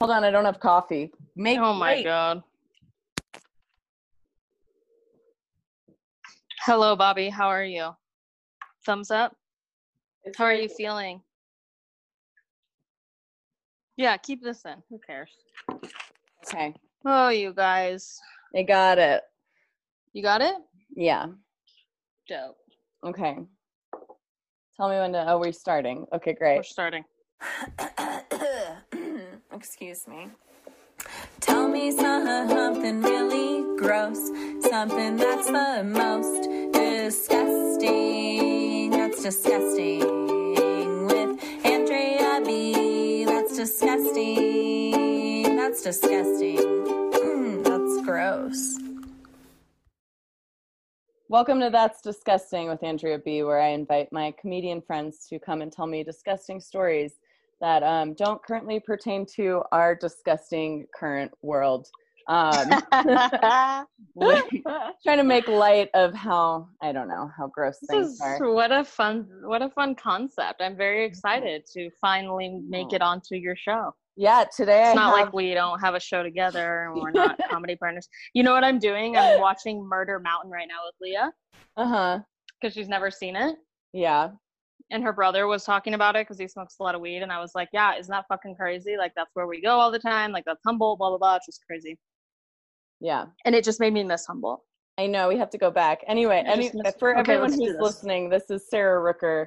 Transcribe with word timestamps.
Hold 0.00 0.10
on, 0.10 0.24
I 0.24 0.30
don't 0.30 0.44
have 0.44 0.60
coffee. 0.60 1.12
Make 1.36 1.58
Oh 1.58 1.72
my 1.72 1.94
wait. 1.94 2.04
god. 2.04 2.42
Hello, 6.62 6.96
Bobby. 6.96 7.28
How 7.28 7.48
are 7.48 7.64
you? 7.64 7.90
Thumbs 8.84 9.10
up. 9.10 9.36
It's 10.24 10.36
How 10.36 10.44
are 10.44 10.54
you 10.54 10.68
feeling? 10.68 11.20
Yeah, 13.96 14.16
keep 14.16 14.42
this 14.42 14.64
in. 14.64 14.82
Who 14.90 14.98
cares? 14.98 15.30
Okay, 16.46 16.74
Oh, 17.04 17.28
you 17.28 17.52
guys. 17.52 18.18
I 18.56 18.62
got 18.62 18.98
it. 18.98 19.22
You 20.12 20.22
got 20.22 20.40
it? 20.40 20.54
Yeah. 20.96 21.26
Dope. 22.28 22.56
Okay. 23.06 23.38
Tell 24.76 24.88
me 24.88 24.96
when 24.96 25.12
to. 25.12 25.24
Oh, 25.30 25.38
we're 25.38 25.52
starting. 25.52 26.06
Okay, 26.12 26.32
great. 26.32 26.56
We're 26.56 26.62
starting. 26.62 27.04
Excuse 29.66 30.06
me. 30.06 30.28
Tell 31.40 31.68
me 31.68 31.90
something 31.90 33.00
really 33.00 33.64
gross, 33.78 34.28
something 34.60 35.16
that's 35.16 35.46
the 35.46 35.82
most 35.82 36.42
disgusting. 36.74 38.90
That's 38.90 39.22
disgusting. 39.22 40.00
With 41.06 41.42
Andrea 41.64 42.42
B. 42.44 43.24
That's 43.24 43.56
disgusting. 43.56 45.56
That's 45.56 45.82
disgusting. 45.82 46.58
Mm, 46.58 47.64
that's 47.64 48.02
gross. 48.04 48.78
Welcome 51.28 51.60
to 51.60 51.70
That's 51.70 52.02
Disgusting 52.02 52.68
with 52.68 52.82
Andrea 52.82 53.18
B, 53.18 53.42
where 53.42 53.62
I 53.62 53.68
invite 53.68 54.12
my 54.12 54.34
comedian 54.38 54.82
friends 54.82 55.26
to 55.30 55.38
come 55.38 55.62
and 55.62 55.72
tell 55.72 55.86
me 55.86 56.04
disgusting 56.04 56.60
stories 56.60 57.14
that 57.60 57.82
um, 57.82 58.14
don't 58.14 58.42
currently 58.42 58.80
pertain 58.80 59.26
to 59.36 59.62
our 59.72 59.94
disgusting 59.94 60.86
current 60.98 61.32
world. 61.42 61.88
Um, 62.26 62.70
trying 65.02 65.18
to 65.18 65.24
make 65.24 65.46
light 65.46 65.90
of 65.92 66.14
how 66.14 66.68
I 66.82 66.90
don't 66.92 67.08
know 67.08 67.30
how 67.36 67.48
gross 67.48 67.76
This 67.82 67.90
things 67.90 68.08
is 68.14 68.20
are. 68.22 68.52
what 68.52 68.72
a 68.72 68.82
fun 68.82 69.28
what 69.42 69.60
a 69.60 69.68
fun 69.68 69.94
concept. 69.94 70.62
I'm 70.62 70.76
very 70.76 71.04
excited 71.04 71.64
to 71.74 71.90
finally 72.00 72.62
make 72.66 72.94
it 72.94 73.02
onto 73.02 73.34
your 73.34 73.56
show. 73.56 73.94
Yeah, 74.16 74.44
today 74.56 74.82
It's 74.82 74.92
I 74.92 74.94
not 74.94 75.16
have, 75.16 75.26
like 75.26 75.32
we 75.34 75.52
don't 75.54 75.80
have 75.80 75.94
a 75.94 76.00
show 76.00 76.22
together 76.22 76.84
and 76.84 77.00
we're 77.02 77.10
not 77.10 77.38
comedy 77.50 77.76
partners. 77.76 78.08
You 78.32 78.42
know 78.42 78.52
what 78.52 78.64
I'm 78.64 78.78
doing? 78.78 79.16
I'm 79.16 79.40
watching 79.40 79.86
Murder 79.86 80.18
Mountain 80.20 80.50
right 80.50 80.68
now 80.68 80.80
with 80.86 80.94
Leah 81.02 81.32
uh 81.76 81.86
huh. 81.86 82.18
because 82.60 82.74
she's 82.74 82.88
never 82.88 83.10
seen 83.10 83.36
it. 83.36 83.56
Yeah, 83.92 84.30
And 84.90 85.02
her 85.02 85.12
brother 85.12 85.46
was 85.46 85.64
talking 85.64 85.94
about 85.94 86.14
it 86.14 86.26
because 86.26 86.38
he 86.38 86.46
smokes 86.46 86.76
a 86.78 86.82
lot 86.82 86.94
of 86.94 87.00
weed. 87.00 87.22
And 87.22 87.32
I 87.32 87.40
was 87.40 87.52
like, 87.54 87.68
yeah, 87.72 87.96
isn't 87.96 88.10
that 88.12 88.26
fucking 88.28 88.54
crazy? 88.56 88.96
Like, 88.96 89.12
that's 89.16 89.30
where 89.34 89.46
we 89.46 89.60
go 89.60 89.70
all 89.80 89.90
the 89.90 89.98
time. 89.98 90.30
Like, 90.30 90.44
that's 90.44 90.60
Humboldt, 90.66 90.98
blah, 90.98 91.08
blah, 91.08 91.18
blah. 91.18 91.36
It's 91.36 91.46
just 91.46 91.64
crazy. 91.66 91.98
yeah. 93.00 93.26
And 93.44 93.54
it 93.54 93.64
just 93.64 93.80
made 93.80 93.92
me 93.92 94.04
miss 94.04 94.26
Humboldt. 94.26 94.60
I 94.98 95.06
know 95.06 95.28
we 95.28 95.36
have 95.38 95.50
to 95.50 95.58
go 95.58 95.70
back. 95.70 96.04
Anyway, 96.06 96.42
any, 96.46 96.70
missed- 96.74 96.98
for 97.00 97.10
okay, 97.18 97.20
everyone 97.32 97.50
who's 97.52 97.72
this. 97.72 97.80
listening, 97.80 98.28
this 98.28 98.50
is 98.50 98.68
Sarah 98.68 99.00
Rooker. 99.14 99.46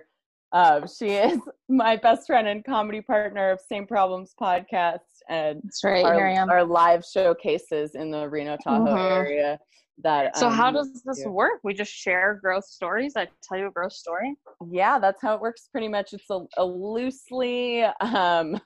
Uh, 0.52 0.86
she 0.88 1.10
is 1.12 1.40
my 1.70 1.96
best 1.96 2.26
friend 2.28 2.48
and 2.48 2.66
comedy 2.66 3.02
partner 3.02 3.52
of 3.52 3.62
Same 3.62 3.86
Problems 3.88 4.34
podcast 4.40 5.00
and 5.30 5.62
That's 5.64 5.84
right. 5.84 6.04
our, 6.06 6.16
Here 6.16 6.28
I 6.28 6.34
am. 6.34 6.50
our 6.50 6.64
live 6.64 7.06
showcases 7.06 7.96
in 7.96 8.12
the 8.12 8.28
Reno 8.28 8.58
Tahoe 8.64 8.86
Mhm. 8.96 9.12
area. 9.12 9.60
That 10.04 10.36
So, 10.38 10.48
um, 10.48 10.54
how 10.54 10.72
does 10.72 11.02
this 11.04 11.24
do. 11.24 11.30
work? 11.30 11.60
We 11.64 11.74
just 11.74 11.92
share 11.92 12.40
gross 12.42 12.70
stories. 12.72 13.14
I 13.16 13.28
tell 13.42 13.58
you 13.58 13.68
a 13.68 13.72
gross 13.72 13.98
story. 13.98 14.36
yeah 14.72 14.98
that's 15.00 15.22
how 15.22 15.36
it 15.36 15.42
works 15.42 15.70
pretty 15.72 15.88
much 15.88 16.14
it's 16.14 16.30
a, 16.30 16.40
a 16.58 16.66
loosely 16.66 17.84
um 18.02 18.60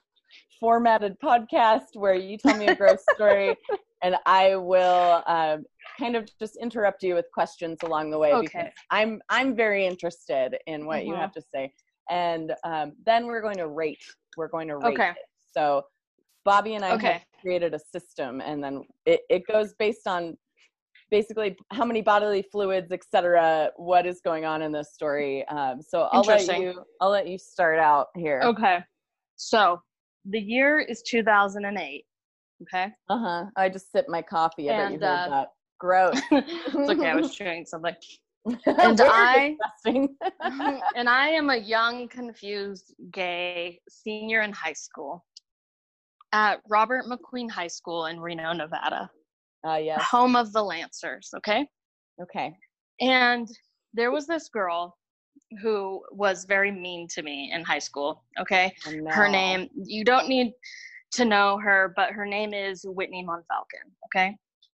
formatted 0.60 1.16
podcast 1.22 1.88
where 1.94 2.14
you 2.14 2.38
tell 2.38 2.56
me 2.56 2.66
a 2.68 2.74
gross 2.74 3.04
story 3.14 3.58
and 4.02 4.16
i 4.26 4.56
will 4.56 5.22
um 5.26 5.64
kind 5.98 6.16
of 6.16 6.26
just 6.40 6.56
interrupt 6.56 7.02
you 7.02 7.14
with 7.14 7.26
questions 7.34 7.78
along 7.82 8.10
the 8.10 8.18
way 8.18 8.32
because 8.40 8.68
i'm 8.90 9.20
i'm 9.28 9.54
very 9.54 9.86
interested 9.86 10.56
in 10.66 10.86
what 10.86 11.04
you 11.04 11.12
Mhm. 11.12 11.20
have 11.20 11.32
to 11.32 11.42
say 11.54 11.70
and 12.10 12.52
um, 12.64 12.92
then 13.04 13.26
we're 13.26 13.42
going 13.42 13.58
to 13.58 13.68
rate 13.68 14.02
we're 14.36 14.48
going 14.48 14.68
to 14.68 14.76
rate 14.76 14.94
Okay. 14.94 15.10
it. 15.10 15.16
so 15.54 15.82
bobby 16.44 16.74
and 16.74 16.84
i 16.84 16.94
Okay. 16.94 17.12
have 17.14 17.22
created 17.40 17.74
a 17.74 17.78
system 17.78 18.40
and 18.40 18.62
then 18.64 18.82
it, 19.04 19.20
it 19.28 19.42
goes 19.46 19.74
based 19.78 20.06
on 20.06 20.36
basically 21.12 21.54
how 21.70 21.84
many 21.84 22.00
bodily 22.00 22.42
fluids 22.50 22.90
etc 22.90 23.70
what 23.76 24.06
is 24.06 24.20
going 24.24 24.44
on 24.46 24.62
in 24.62 24.72
this 24.72 24.92
story 24.94 25.46
um, 25.48 25.80
so 25.80 26.08
i'll 26.10 26.22
let 26.22 26.58
you 26.58 26.82
i'll 27.00 27.10
let 27.10 27.28
you 27.28 27.38
start 27.38 27.78
out 27.78 28.08
here 28.16 28.40
Okay. 28.42 28.78
So, 29.36 29.80
the 30.24 30.38
year 30.38 30.78
is 30.80 31.02
2008. 31.02 32.04
Okay. 32.62 32.92
uh-huh 33.10 33.44
i 33.56 33.68
just 33.68 33.92
sipped 33.92 34.08
my 34.08 34.22
coffee 34.22 34.70
i 34.70 34.72
bet 34.72 34.88
you 34.88 34.94
And, 34.94 35.04
heard 35.04 35.26
uh, 35.26 35.30
that 35.30 35.48
gross 35.78 36.18
it's 36.30 36.90
okay. 36.90 37.10
I 37.10 37.14
was 37.14 37.34
chewing 37.36 37.66
something. 37.66 37.94
and 38.76 39.00
I- 39.00 40.80
and 40.96 41.08
I 41.08 41.28
am 41.28 41.50
a 41.50 41.56
young, 41.56 42.08
confused, 42.08 42.94
gay 43.12 43.80
senior 43.88 44.40
in 44.42 44.52
high 44.52 44.72
school 44.72 45.24
at 46.32 46.60
Robert 46.68 47.04
McQueen 47.06 47.50
High 47.50 47.68
School 47.68 48.06
in 48.06 48.18
Reno, 48.18 48.52
Nevada, 48.52 49.10
uh 49.68 49.76
yes 49.76 50.02
home 50.02 50.36
of 50.36 50.52
the 50.52 50.62
Lancers. 50.62 51.30
Okay. 51.36 51.66
okay 52.20 52.54
And 53.00 53.48
there 53.94 54.10
was 54.10 54.26
this 54.26 54.48
girl 54.48 54.96
who 55.60 56.02
was 56.12 56.44
very 56.44 56.70
mean 56.70 57.06
to 57.08 57.22
me 57.22 57.52
in 57.52 57.64
high 57.64 57.78
school. 57.78 58.24
Okay. 58.40 58.72
Oh, 58.86 58.90
Her 59.10 59.28
name, 59.28 59.68
you 59.74 60.04
don't 60.04 60.28
need 60.28 60.52
to 61.12 61.24
know 61.24 61.58
her, 61.58 61.92
but 61.94 62.10
her 62.12 62.24
name 62.26 62.54
is 62.54 62.84
Whitney 62.86 63.24
Monfalcon. 63.24 63.86
Okay. 64.06 64.36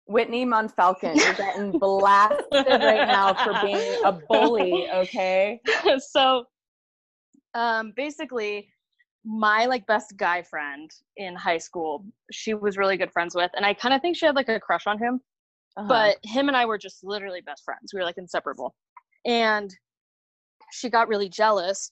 whitney 0.07 0.45
monfalcon 0.45 1.15
you're 1.17 1.35
getting 1.35 1.73
blasted 1.81 2.67
right 2.83 3.07
now 3.07 3.33
for 3.35 3.55
being 3.63 3.97
a 4.05 4.13
bully 4.29 4.89
okay 4.93 5.61
so 6.11 6.45
um 7.55 7.93
basically 7.97 8.69
my 9.25 9.67
like 9.67 9.87
best 9.87 10.17
guy 10.17 10.43
friend 10.43 10.91
in 11.17 11.35
high 11.37 11.59
school 11.59 12.05
she 12.33 12.55
was 12.55 12.77
really 12.77 12.97
good 12.97 13.13
friends 13.13 13.35
with 13.35 13.51
and 13.55 13.65
i 13.65 13.73
kind 13.73 13.95
of 13.95 14.01
think 14.01 14.17
she 14.17 14.27
had 14.27 14.35
like 14.35 14.49
a 14.49 14.59
crush 14.59 14.87
on 14.87 14.99
him 14.99 15.21
Uh-huh. 15.77 15.87
but 15.89 16.17
him 16.25 16.49
and 16.49 16.57
i 16.57 16.65
were 16.67 16.79
just 16.79 17.05
literally 17.05 17.41
best 17.41 17.63
friends. 17.65 17.93
We 17.95 18.01
were 18.01 18.05
like 18.07 18.19
inseparable. 18.19 18.75
And 19.25 19.73
she 20.73 20.91
got 20.91 21.09
really 21.09 21.29
jealous 21.29 21.91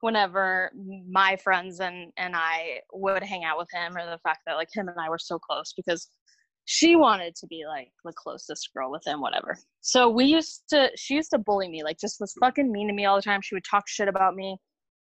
whenever 0.00 0.70
my 1.08 1.36
friends 1.36 1.80
and 1.80 2.12
and 2.16 2.34
i 2.36 2.80
would 2.92 3.22
hang 3.22 3.44
out 3.44 3.56
with 3.56 3.68
him 3.72 3.96
or 3.96 4.04
the 4.04 4.18
fact 4.18 4.40
that 4.46 4.54
like 4.54 4.68
him 4.74 4.88
and 4.88 4.98
i 5.00 5.08
were 5.08 5.18
so 5.18 5.38
close 5.38 5.72
because 5.76 6.08
she 6.66 6.96
wanted 6.96 7.34
to 7.36 7.46
be 7.46 7.64
like 7.66 7.90
the 8.04 8.12
closest 8.16 8.70
girl 8.74 8.90
with 8.90 9.06
him 9.06 9.20
whatever. 9.20 9.56
So 9.80 10.08
we 10.08 10.24
used 10.24 10.64
to 10.70 10.90
she 10.96 11.14
used 11.14 11.30
to 11.30 11.38
bully 11.38 11.68
me 11.68 11.84
like 11.84 11.98
just 11.98 12.18
was 12.20 12.34
fucking 12.40 12.72
mean 12.72 12.88
to 12.88 12.94
me 12.94 13.04
all 13.04 13.16
the 13.16 13.22
time. 13.22 13.40
She 13.42 13.54
would 13.54 13.64
talk 13.70 13.84
shit 13.86 14.08
about 14.08 14.34
me 14.34 14.56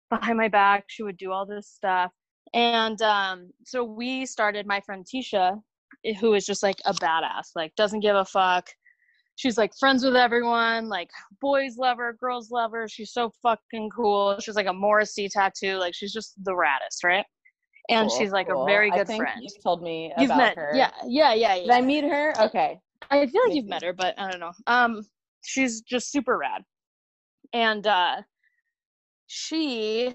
behind 0.09 0.37
my 0.37 0.47
back 0.47 0.85
she 0.87 1.03
would 1.03 1.17
do 1.17 1.31
all 1.31 1.45
this 1.45 1.67
stuff 1.69 2.11
and 2.53 3.01
um 3.01 3.49
so 3.65 3.83
we 3.83 4.25
started 4.25 4.65
my 4.65 4.79
friend 4.81 5.05
tisha 5.05 5.59
who 6.19 6.33
is 6.33 6.45
just 6.45 6.63
like 6.63 6.77
a 6.85 6.93
badass 6.95 7.49
like 7.55 7.73
doesn't 7.75 7.99
give 7.99 8.15
a 8.15 8.25
fuck 8.25 8.67
she's 9.35 9.57
like 9.57 9.71
friends 9.79 10.03
with 10.03 10.15
everyone 10.15 10.87
like 10.89 11.09
boys 11.41 11.77
love 11.77 11.97
her 11.97 12.13
girls 12.19 12.49
love 12.51 12.71
her 12.71 12.87
she's 12.87 13.11
so 13.13 13.31
fucking 13.43 13.89
cool 13.95 14.37
she's 14.39 14.55
like 14.55 14.67
a 14.67 14.73
morrissey 14.73 15.29
tattoo 15.29 15.77
like 15.77 15.93
she's 15.93 16.11
just 16.13 16.33
the 16.43 16.51
raddest 16.51 17.03
right 17.03 17.25
and 17.89 18.07
Cool, 18.09 18.19
she's 18.19 18.31
like 18.31 18.47
cool. 18.49 18.63
a 18.63 18.65
very 18.67 18.91
good 18.91 19.07
friend 19.07 19.41
You've 19.41 19.63
told 19.63 19.81
me 19.81 20.13
you've 20.17 20.29
met 20.29 20.55
her. 20.55 20.71
yeah 20.75 20.91
yeah 21.07 21.33
yeah 21.33 21.55
Did 21.55 21.71
I 21.71 21.81
meet 21.81 22.03
her? 22.03 22.33
Okay. 22.39 22.79
I 23.09 23.25
feel 23.25 23.41
like 23.47 23.55
you've 23.55 23.67
met 23.67 23.81
her, 23.81 23.93
but 23.93 24.13
I 24.19 24.29
don't 24.29 24.39
know. 24.39 24.51
Um, 24.67 25.01
she's 25.43 25.81
just 25.81 26.11
super 26.11 26.37
rad, 26.37 26.61
and 27.53 27.87
uh, 27.87 28.17
she 29.29 30.13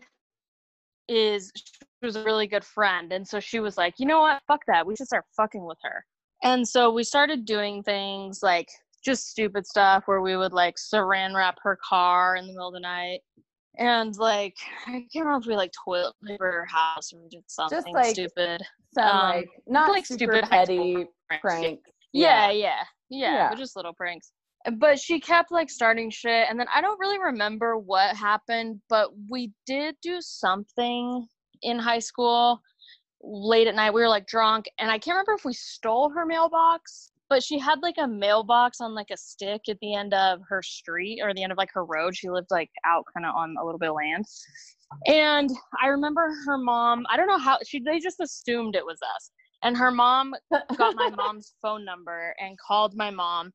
is 1.09 1.53
she 1.55 1.63
was 2.07 2.17
a 2.17 2.25
really 2.25 2.47
good 2.47 2.65
friend, 2.65 3.13
and 3.13 3.27
so 3.27 3.39
she 3.41 3.61
was 3.61 3.79
like, 3.79 3.95
you 3.99 4.07
know 4.07 4.21
what, 4.21 4.43
fuck 4.49 4.61
that, 4.67 4.85
we 4.87 4.97
should 4.97 5.07
start 5.07 5.25
fucking 5.37 5.65
with 5.65 5.79
her. 5.83 6.05
And 6.43 6.67
so 6.67 6.91
we 6.93 7.05
started 7.05 7.45
doing 7.47 7.83
things 7.83 8.41
like 8.43 8.69
just 9.05 9.29
stupid 9.29 9.67
stuff 9.67 10.03
where 10.07 10.21
we 10.21 10.37
would 10.37 10.53
like 10.53 10.75
saran 10.77 11.35
wrap 11.35 11.57
her 11.63 11.79
car 11.89 12.37
in 12.37 12.47
the 12.47 12.53
middle 12.53 12.69
of 12.69 12.75
the 12.75 12.81
night. 12.81 13.21
And 13.79 14.15
like 14.17 14.55
I 14.87 15.07
can't 15.13 15.25
remember 15.27 15.43
if 15.45 15.47
we 15.47 15.57
like 15.57 15.73
toilet 15.85 16.15
paper 16.27 16.51
her 16.51 16.67
house 16.67 17.13
or 17.13 17.23
we 17.23 17.29
did 17.29 17.45
something 17.47 17.95
like, 17.95 18.15
stupid. 18.15 18.63
Some 18.95 19.05
Um, 19.09 19.29
like 19.31 19.49
not 19.67 19.91
like 19.91 20.07
stupid 20.07 20.45
petty 20.45 21.07
pranks. 21.29 21.43
pranks. 21.43 21.91
Yeah, 22.13 22.51
yeah, 22.51 22.83
yeah, 23.11 23.33
Yeah. 23.33 23.49
but 23.51 23.59
just 23.59 23.77
little 23.77 23.95
pranks. 23.95 24.33
But 24.79 24.99
she 24.99 25.21
kept 25.21 25.53
like 25.53 25.71
starting 25.71 26.11
shit, 26.11 26.47
and 26.49 26.59
then 26.59 26.67
I 26.75 26.81
don't 26.81 26.99
really 26.99 27.19
remember 27.19 27.77
what 27.77 28.17
happened, 28.17 28.81
but 28.89 29.11
we 29.29 29.53
did 29.67 29.97
do 30.03 30.21
something 30.21 31.27
in 31.63 31.79
high 31.79 31.99
school 31.99 32.61
late 33.23 33.67
at 33.67 33.75
night. 33.75 33.93
We 33.93 34.01
were 34.01 34.09
like 34.09 34.27
drunk, 34.27 34.67
and 34.79 34.91
I 34.91 34.99
can't 34.99 35.15
remember 35.15 35.35
if 35.35 35.45
we 35.45 35.53
stole 35.53 36.11
her 36.11 36.25
mailbox 36.25 37.13
but 37.29 37.43
she 37.43 37.59
had 37.59 37.81
like 37.83 37.97
a 37.99 38.07
mailbox 38.07 38.81
on 38.81 38.95
like 38.95 39.11
a 39.11 39.17
stick 39.17 39.63
at 39.69 39.79
the 39.81 39.95
end 39.95 40.15
of 40.15 40.41
her 40.49 40.63
street 40.63 41.21
or 41.23 41.33
the 41.35 41.43
end 41.43 41.53
of 41.53 41.59
like 41.59 41.71
her 41.73 41.85
road. 41.85 42.17
She 42.17 42.31
lived 42.31 42.49
like 42.51 42.71
out 42.87 43.05
kind 43.15 43.27
of 43.27 43.35
on 43.35 43.57
a 43.61 43.65
little 43.65 43.79
bit 43.79 43.91
of 43.91 43.97
land. 43.97 44.25
And 45.07 45.51
I 45.83 45.89
remember 45.89 46.33
her 46.47 46.59
mom, 46.59 47.05
I 47.11 47.17
don't 47.17 47.27
know 47.27 47.39
how 47.39 47.59
she 47.67 47.81
they 47.81 47.99
just 47.99 48.21
assumed 48.21 48.77
it 48.77 48.85
was 48.85 49.01
us. 49.17 49.31
And 49.63 49.77
her 49.77 49.91
mom 49.91 50.35
got 50.77 50.95
my 50.95 51.11
mom's 51.17 51.55
phone 51.63 51.85
number 51.85 52.35
and 52.39 52.59
called 52.59 52.95
my 52.95 53.11
mom 53.11 53.53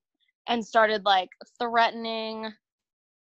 and 0.50 0.66
started 0.66 1.06
like 1.06 1.30
threatening 1.60 2.52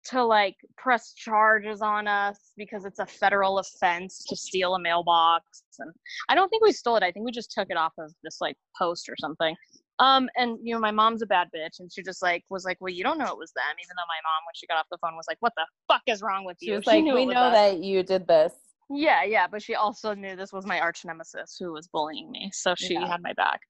to 0.04 0.24
like 0.24 0.56
press 0.76 1.12
charges 1.14 1.82
on 1.82 2.06
us 2.06 2.52
because 2.56 2.84
it's 2.84 3.00
a 3.00 3.06
federal 3.06 3.58
offense 3.58 4.24
to 4.28 4.36
steal 4.36 4.74
a 4.76 4.80
mailbox 4.80 5.44
and 5.80 5.90
i 6.28 6.34
don't 6.34 6.48
think 6.48 6.62
we 6.62 6.72
stole 6.72 6.96
it 6.96 7.02
i 7.02 7.10
think 7.10 7.26
we 7.26 7.32
just 7.32 7.50
took 7.50 7.66
it 7.68 7.76
off 7.76 7.92
of 7.98 8.12
this 8.22 8.38
like 8.40 8.56
post 8.78 9.08
or 9.08 9.14
something 9.20 9.54
um 9.98 10.28
and 10.36 10.56
you 10.62 10.72
know 10.72 10.80
my 10.80 10.92
mom's 10.92 11.20
a 11.20 11.26
bad 11.26 11.48
bitch 11.54 11.80
and 11.80 11.92
she 11.92 12.02
just 12.02 12.22
like 12.22 12.44
was 12.48 12.64
like 12.64 12.78
well 12.80 12.92
you 12.92 13.02
don't 13.02 13.18
know 13.18 13.26
it 13.26 13.36
was 13.36 13.52
them 13.52 13.64
even 13.82 13.94
though 13.96 14.06
my 14.08 14.20
mom 14.22 14.44
when 14.46 14.54
she 14.54 14.66
got 14.68 14.78
off 14.78 14.86
the 14.90 14.98
phone 15.02 15.16
was 15.16 15.26
like 15.28 15.38
what 15.40 15.52
the 15.56 15.66
fuck 15.92 16.02
is 16.06 16.22
wrong 16.22 16.44
with 16.44 16.56
you 16.60 16.72
She 16.72 16.76
was 16.76 16.86
like, 16.86 17.02
knew 17.04 17.14
"We 17.14 17.26
know 17.26 17.42
us." 17.42 17.54
that 17.54 17.78
you 17.82 18.02
did 18.04 18.26
this." 18.28 18.52
Yeah, 18.90 19.22
yeah, 19.24 19.46
but 19.46 19.62
she 19.62 19.74
also 19.74 20.14
knew 20.14 20.34
this 20.34 20.52
was 20.52 20.64
my 20.64 20.80
arch 20.80 21.04
nemesis 21.04 21.56
who 21.60 21.72
was 21.72 21.88
bullying 21.88 22.30
me, 22.30 22.50
so 22.54 22.74
she 22.74 22.94
Yeah. 22.94 23.06
had 23.06 23.20
my 23.22 23.34
back. 23.34 23.60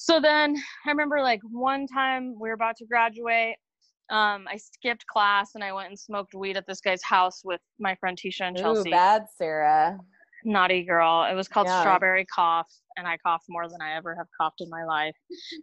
So 0.00 0.20
then 0.20 0.56
I 0.86 0.90
remember 0.90 1.20
like 1.20 1.40
one 1.42 1.88
time 1.88 2.34
we 2.40 2.48
were 2.48 2.54
about 2.54 2.76
to 2.76 2.86
graduate. 2.86 3.56
Um, 4.10 4.46
I 4.48 4.56
skipped 4.56 5.04
class 5.06 5.50
and 5.56 5.64
I 5.64 5.72
went 5.72 5.88
and 5.88 5.98
smoked 5.98 6.34
weed 6.34 6.56
at 6.56 6.66
this 6.68 6.80
guy's 6.80 7.02
house 7.02 7.42
with 7.44 7.60
my 7.80 7.96
friend 7.96 8.16
Tisha 8.16 8.42
and 8.42 8.56
Chelsea. 8.56 8.90
Ooh, 8.90 8.92
bad 8.92 9.26
Sarah. 9.36 9.98
Naughty 10.44 10.84
girl. 10.84 11.24
It 11.28 11.34
was 11.34 11.48
called 11.48 11.66
Yeah. 11.66 11.80
Strawberry 11.80 12.24
Cough, 12.32 12.70
and 12.96 13.08
I 13.08 13.16
coughed 13.18 13.46
more 13.48 13.68
than 13.68 13.82
I 13.82 13.96
ever 13.96 14.14
have 14.14 14.28
coughed 14.40 14.60
in 14.60 14.70
my 14.70 14.84
life. 14.84 15.16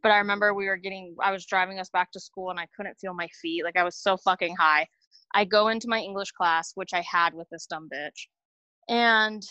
But 0.03 0.11
I 0.11 0.17
remember 0.17 0.53
we 0.53 0.67
were 0.67 0.75
getting, 0.75 1.15
I 1.23 1.31
was 1.31 1.45
driving 1.45 1.79
us 1.79 1.89
back 1.89 2.11
to 2.11 2.19
school 2.19 2.49
and 2.49 2.59
I 2.59 2.67
couldn't 2.75 2.99
feel 2.99 3.13
my 3.13 3.29
feet. 3.41 3.63
Like 3.63 3.77
I 3.77 3.85
was 3.85 3.95
so 3.95 4.17
fucking 4.17 4.57
high. 4.57 4.85
I 5.33 5.45
go 5.45 5.69
into 5.69 5.87
my 5.87 5.99
English 5.99 6.33
class, 6.33 6.73
which 6.75 6.93
I 6.93 7.01
had 7.09 7.33
with 7.33 7.47
this 7.49 7.67
dumb 7.67 7.87
bitch. 7.91 8.27
And 8.89 9.41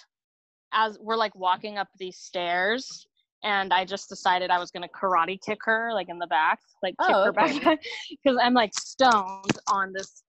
as 0.74 0.98
we're 1.00 1.16
like 1.16 1.34
walking 1.34 1.78
up 1.78 1.88
these 1.98 2.18
stairs, 2.18 3.06
and 3.44 3.72
I 3.72 3.84
just 3.84 4.08
decided 4.08 4.50
I 4.50 4.58
was 4.58 4.70
gonna 4.70 4.88
karate 4.88 5.38
kick 5.40 5.58
her, 5.64 5.90
like 5.92 6.08
in 6.08 6.18
the 6.18 6.26
back, 6.26 6.58
like 6.82 6.94
kick 7.06 7.14
Oh, 7.14 7.24
her 7.24 7.32
okay. 7.32 7.58
back, 7.60 7.78
because 8.10 8.38
I'm 8.42 8.54
like 8.54 8.72
stoned 8.74 9.58
on 9.68 9.92
this. 9.92 10.22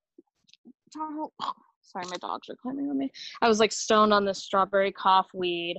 Oh, 0.97 1.31
sorry, 1.81 2.05
my 2.07 2.17
dogs 2.17 2.49
are 2.49 2.55
climbing 2.61 2.89
on 2.89 2.97
me. 2.97 3.11
I 3.41 3.47
was 3.47 3.59
like 3.59 3.71
stoned 3.71 4.13
on 4.13 4.25
this 4.25 4.43
strawberry 4.43 4.91
cough 4.91 5.27
weed. 5.33 5.77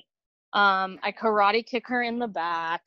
Um, 0.53 0.99
I 1.03 1.13
karate 1.13 1.65
kick 1.65 1.85
her 1.89 2.03
in 2.03 2.19
the 2.19 2.29
back, 2.29 2.83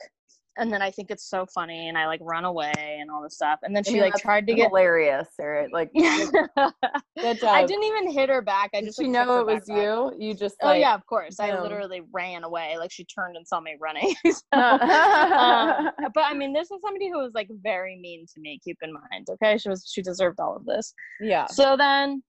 and 0.59 0.71
then 0.71 0.81
I 0.81 0.91
think 0.91 1.09
it's 1.11 1.29
so 1.29 1.45
funny, 1.45 1.87
and 1.87 1.97
I 1.97 2.07
like 2.07 2.19
run 2.23 2.45
away 2.45 2.71
and 2.77 3.09
all 3.09 3.23
this 3.23 3.35
stuff. 3.35 3.59
And 3.63 3.75
then 3.75 3.83
I 3.85 3.89
she 3.89 3.93
mean, 3.95 4.03
like 4.03 4.15
tried 4.15 4.45
to 4.47 4.53
get. 4.53 4.67
hilarious, 4.67 5.27
Sarah. 5.35 5.67
Like, 5.71 5.91
good 5.95 7.39
job. 7.39 7.49
I 7.49 7.65
didn't 7.65 7.83
even 7.83 8.11
hit 8.11 8.29
her 8.29 8.41
back. 8.41 8.71
I 8.73 8.81
Did 8.81 8.87
just 8.87 8.99
she 8.99 9.05
like, 9.05 9.11
know 9.11 9.39
it 9.39 9.45
was 9.45 9.59
back 9.61 9.67
back. 9.67 9.77
you? 9.77 10.13
You 10.19 10.33
just 10.33 10.55
Oh 10.61 10.73
yeah, 10.73 10.93
of 10.93 11.05
course. 11.05 11.39
I 11.39 11.59
literally 11.59 12.01
ran 12.11 12.43
away. 12.43 12.75
Like 12.77 12.91
she 12.91 13.05
turned 13.05 13.35
and 13.37 13.47
saw 13.47 13.59
me 13.59 13.75
running. 13.79 14.15
So, 14.29 14.59
um, 14.59 15.91
but 16.13 16.23
I 16.23 16.33
mean, 16.33 16.53
this 16.53 16.71
is 16.71 16.79
somebody 16.81 17.09
who 17.09 17.19
was 17.19 17.33
like 17.33 17.49
very 17.61 17.97
mean 17.99 18.25
to 18.33 18.39
me. 18.39 18.59
Keep 18.63 18.77
in 18.81 18.93
mind, 18.93 19.27
okay? 19.29 19.57
She 19.57 19.69
was 19.69 19.89
she 19.91 20.01
deserved 20.01 20.39
all 20.39 20.55
of 20.55 20.65
this. 20.65 20.93
yeah. 21.19 21.45
So 21.47 21.75
then, 21.77 22.23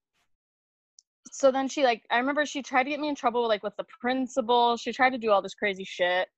so 1.32 1.50
then 1.50 1.68
she 1.68 1.82
like 1.84 2.02
I 2.10 2.18
remember 2.18 2.44
she 2.46 2.62
tried 2.62 2.84
to 2.84 2.90
get 2.90 3.00
me 3.00 3.08
in 3.08 3.14
trouble 3.14 3.46
like 3.48 3.62
with 3.62 3.76
the 3.76 3.84
principal. 4.00 4.76
She 4.76 4.92
tried 4.92 5.10
to 5.10 5.18
do 5.18 5.30
all 5.30 5.42
this 5.42 5.54
crazy 5.54 5.84
shit. 5.84 6.28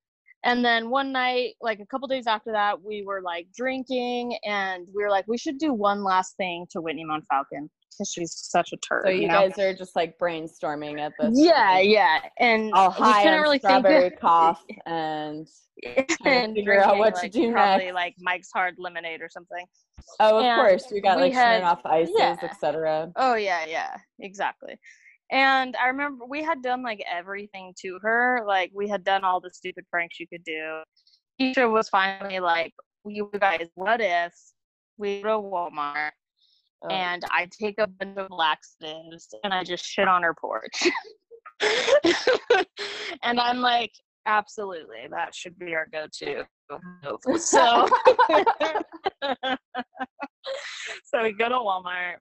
And 0.44 0.64
then 0.64 0.90
one 0.90 1.12
night, 1.12 1.54
like 1.60 1.78
a 1.80 1.86
couple 1.86 2.08
days 2.08 2.26
after 2.26 2.52
that, 2.52 2.82
we 2.82 3.02
were 3.06 3.22
like 3.22 3.46
drinking, 3.56 4.36
and 4.44 4.86
we 4.94 5.02
were 5.02 5.10
like, 5.10 5.24
we 5.28 5.38
should 5.38 5.58
do 5.58 5.72
one 5.72 6.02
last 6.02 6.36
thing 6.36 6.66
to 6.70 6.80
Whitney 6.80 7.04
Monfalcon 7.04 7.68
because 7.92 8.10
she's 8.12 8.32
such 8.34 8.72
a 8.72 8.76
turd. 8.78 9.02
So 9.04 9.10
you, 9.10 9.22
you 9.22 9.28
know? 9.28 9.48
guys 9.48 9.58
are 9.58 9.74
just 9.74 9.94
like 9.94 10.18
brainstorming 10.18 10.98
at 11.00 11.12
this. 11.20 11.30
Yeah, 11.34 11.78
yeah, 11.78 12.20
and 12.38 12.72
All 12.72 12.90
high 12.90 13.26
on 13.32 13.40
really 13.42 13.58
strawberry 13.58 14.08
think. 14.10 14.20
cough 14.20 14.62
and 14.86 15.46
and 16.24 16.54
figure 16.54 16.80
out 16.80 16.96
drinking, 16.96 16.98
what 16.98 17.14
to 17.16 17.22
like, 17.22 17.32
do 17.32 17.52
probably 17.52 17.84
next. 17.86 17.94
like 17.94 18.14
Mike's 18.18 18.50
Hard 18.52 18.74
Lemonade 18.78 19.20
or 19.22 19.28
something. 19.28 19.64
oh, 20.20 20.38
of 20.38 20.44
and 20.44 20.60
course 20.60 20.86
we 20.92 21.00
got 21.00 21.16
we 21.16 21.24
like 21.24 21.32
had- 21.34 21.62
off 21.62 21.84
ices, 21.84 22.14
yeah. 22.18 22.36
etc. 22.42 23.12
Oh 23.16 23.34
yeah, 23.34 23.64
yeah, 23.68 23.96
exactly. 24.18 24.76
And 25.32 25.74
I 25.76 25.86
remember 25.88 26.26
we 26.26 26.42
had 26.42 26.62
done 26.62 26.82
like 26.82 27.02
everything 27.10 27.72
to 27.80 27.98
her. 28.02 28.44
Like 28.46 28.70
we 28.74 28.86
had 28.86 29.02
done 29.02 29.24
all 29.24 29.40
the 29.40 29.50
stupid 29.50 29.86
pranks 29.90 30.20
you 30.20 30.26
could 30.28 30.44
do. 30.44 30.82
Tisha 31.40 31.70
was 31.70 31.88
finally 31.88 32.38
like, 32.38 32.74
"You 33.06 33.30
guys, 33.40 33.66
what 33.74 34.02
if 34.02 34.34
we 34.98 35.22
go 35.22 35.40
to 35.40 35.48
Walmart 35.48 36.10
Oh. 36.84 36.88
and 36.88 37.22
I 37.30 37.48
take 37.58 37.76
a 37.78 37.86
bunch 37.86 38.18
of 38.18 38.26
laxatives 38.30 39.32
and 39.44 39.54
I 39.54 39.64
just 39.64 39.86
shit 39.86 40.06
on 40.06 40.22
her 40.22 40.34
porch?" 40.34 40.86
and 43.22 43.40
I'm 43.40 43.60
like, 43.60 43.92
"Absolutely, 44.26 45.06
that 45.10 45.34
should 45.34 45.58
be 45.58 45.74
our 45.74 45.86
go-to." 45.90 46.44
So, 47.38 47.86
so 51.04 51.22
we 51.22 51.32
go 51.32 51.48
to 51.50 51.54
Walmart 51.54 52.16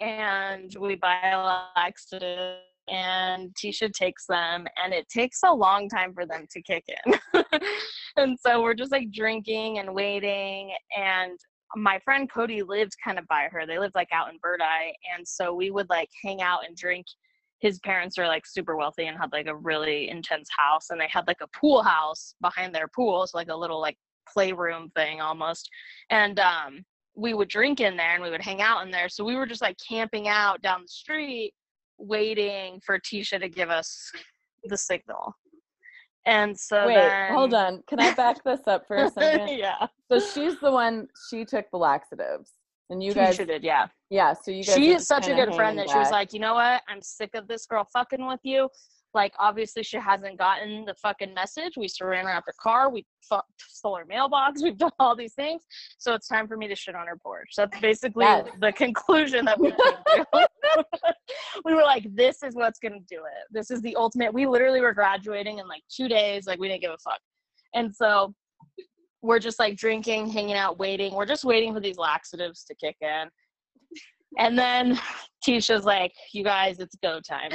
and 0.00 0.74
we 0.78 0.94
buy 0.96 1.30
a 1.32 1.60
laxative 1.76 2.58
and 2.88 3.54
Tisha 3.54 3.92
takes 3.92 4.26
them 4.26 4.66
and 4.82 4.92
it 4.92 5.08
takes 5.08 5.40
a 5.44 5.52
long 5.52 5.88
time 5.88 6.12
for 6.12 6.26
them 6.26 6.46
to 6.50 6.62
kick 6.62 6.84
in. 6.88 7.42
and 8.16 8.38
so 8.38 8.62
we're 8.62 8.74
just 8.74 8.92
like 8.92 9.12
drinking 9.12 9.78
and 9.78 9.94
waiting 9.94 10.72
and 10.96 11.38
my 11.76 12.00
friend 12.00 12.28
Cody 12.28 12.62
lived 12.62 12.92
kind 13.02 13.18
of 13.18 13.28
by 13.28 13.48
her. 13.52 13.64
They 13.64 13.78
lived 13.78 13.94
like 13.94 14.08
out 14.12 14.28
in 14.32 14.38
Verdi 14.42 14.64
and 15.16 15.26
so 15.26 15.54
we 15.54 15.70
would 15.70 15.88
like 15.88 16.08
hang 16.22 16.42
out 16.42 16.66
and 16.66 16.76
drink. 16.76 17.06
His 17.60 17.78
parents 17.80 18.18
are 18.18 18.26
like 18.26 18.46
super 18.46 18.76
wealthy 18.76 19.06
and 19.06 19.16
had 19.16 19.32
like 19.32 19.46
a 19.46 19.54
really 19.54 20.08
intense 20.08 20.48
house 20.56 20.90
and 20.90 21.00
they 21.00 21.08
had 21.08 21.28
like 21.28 21.40
a 21.42 21.58
pool 21.58 21.82
house 21.82 22.34
behind 22.40 22.74
their 22.74 22.88
pool, 22.88 23.26
so 23.26 23.38
like 23.38 23.50
a 23.50 23.56
little 23.56 23.80
like 23.80 23.98
playroom 24.28 24.90
thing 24.96 25.20
almost. 25.20 25.68
And 26.10 26.40
um 26.40 26.84
we 27.20 27.34
would 27.34 27.48
drink 27.48 27.80
in 27.80 27.96
there 27.96 28.14
and 28.14 28.22
we 28.22 28.30
would 28.30 28.42
hang 28.42 28.62
out 28.62 28.84
in 28.84 28.90
there. 28.90 29.08
So 29.08 29.22
we 29.24 29.36
were 29.36 29.46
just 29.46 29.60
like 29.60 29.76
camping 29.86 30.26
out 30.28 30.62
down 30.62 30.82
the 30.82 30.88
street, 30.88 31.52
waiting 31.98 32.80
for 32.84 32.98
Tisha 32.98 33.38
to 33.40 33.48
give 33.48 33.68
us 33.68 34.10
the 34.64 34.76
signal. 34.76 35.34
And 36.26 36.58
so 36.58 36.86
Wait, 36.86 36.94
then, 36.94 37.34
hold 37.34 37.54
on. 37.54 37.82
Can 37.86 38.00
I 38.00 38.14
back 38.14 38.42
this 38.44 38.60
up 38.66 38.86
for 38.86 38.96
a 38.96 39.10
second? 39.10 39.56
yeah, 39.58 39.86
So 40.10 40.18
she's 40.18 40.58
the 40.60 40.70
one. 40.70 41.08
She 41.30 41.44
took 41.44 41.66
the 41.70 41.78
laxatives, 41.78 42.52
and 42.88 43.02
you 43.02 43.12
Tisha 43.12 43.14
guys. 43.14 43.36
did. 43.38 43.64
Yeah, 43.64 43.86
Yeah. 44.10 44.32
So 44.34 44.50
you 44.50 44.64
guys. 44.64 44.74
she 44.74 44.92
is 44.92 45.06
such 45.06 45.28
a 45.28 45.34
good 45.34 45.54
friend 45.54 45.78
that 45.78 45.90
she 45.90 45.96
was 45.96 46.10
like, 46.10 46.32
you 46.32 46.40
know 46.40 46.54
what? 46.54 46.82
I'm 46.88 47.02
sick 47.02 47.30
of 47.34 47.48
this 47.48 47.66
girl 47.66 47.86
fucking 47.92 48.26
with 48.26 48.40
you. 48.44 48.68
Like, 49.12 49.32
obviously, 49.38 49.82
she 49.82 49.96
hasn't 49.98 50.38
gotten 50.38 50.84
the 50.84 50.94
fucking 50.94 51.34
message. 51.34 51.72
We 51.76 51.88
surrounded 51.88 52.30
her 52.30 52.36
after 52.36 52.52
car. 52.60 52.90
We 52.90 53.04
fu- 53.28 53.40
stole 53.58 53.96
her 53.96 54.04
mailbox. 54.04 54.62
We've 54.62 54.78
done 54.78 54.92
all 55.00 55.16
these 55.16 55.34
things. 55.34 55.62
So 55.98 56.14
it's 56.14 56.28
time 56.28 56.46
for 56.46 56.56
me 56.56 56.68
to 56.68 56.76
shit 56.76 56.94
on 56.94 57.06
her 57.06 57.16
porch. 57.16 57.50
That's 57.56 57.78
basically 57.80 58.24
Yes. 58.24 58.46
the 58.60 58.72
conclusion 58.72 59.44
that 59.46 59.58
we 59.58 59.70
came 59.70 60.24
to. 60.32 60.48
we 61.64 61.74
were 61.74 61.82
like, 61.82 62.06
this 62.14 62.42
is 62.42 62.54
what's 62.54 62.78
going 62.78 62.92
to 62.92 63.04
do 63.08 63.22
it. 63.24 63.46
This 63.50 63.70
is 63.70 63.82
the 63.82 63.96
ultimate. 63.96 64.32
We 64.32 64.46
literally 64.46 64.80
were 64.80 64.94
graduating 64.94 65.58
in 65.58 65.66
like 65.66 65.82
two 65.90 66.06
days. 66.08 66.46
Like, 66.46 66.60
we 66.60 66.68
didn't 66.68 66.82
give 66.82 66.92
a 66.92 66.98
fuck. 66.98 67.18
And 67.74 67.94
so 67.94 68.34
we're 69.22 69.38
just 69.40 69.58
like 69.58 69.76
drinking, 69.76 70.28
hanging 70.30 70.54
out, 70.56 70.78
waiting. 70.78 71.14
We're 71.14 71.26
just 71.26 71.44
waiting 71.44 71.74
for 71.74 71.80
these 71.80 71.98
laxatives 71.98 72.64
to 72.64 72.74
kick 72.74 72.96
in. 73.00 73.28
And 74.38 74.56
then 74.58 74.98
Tisha's 75.46 75.84
like, 75.84 76.12
you 76.32 76.44
guys, 76.44 76.78
it's 76.78 76.96
go 77.02 77.20
time. 77.20 77.50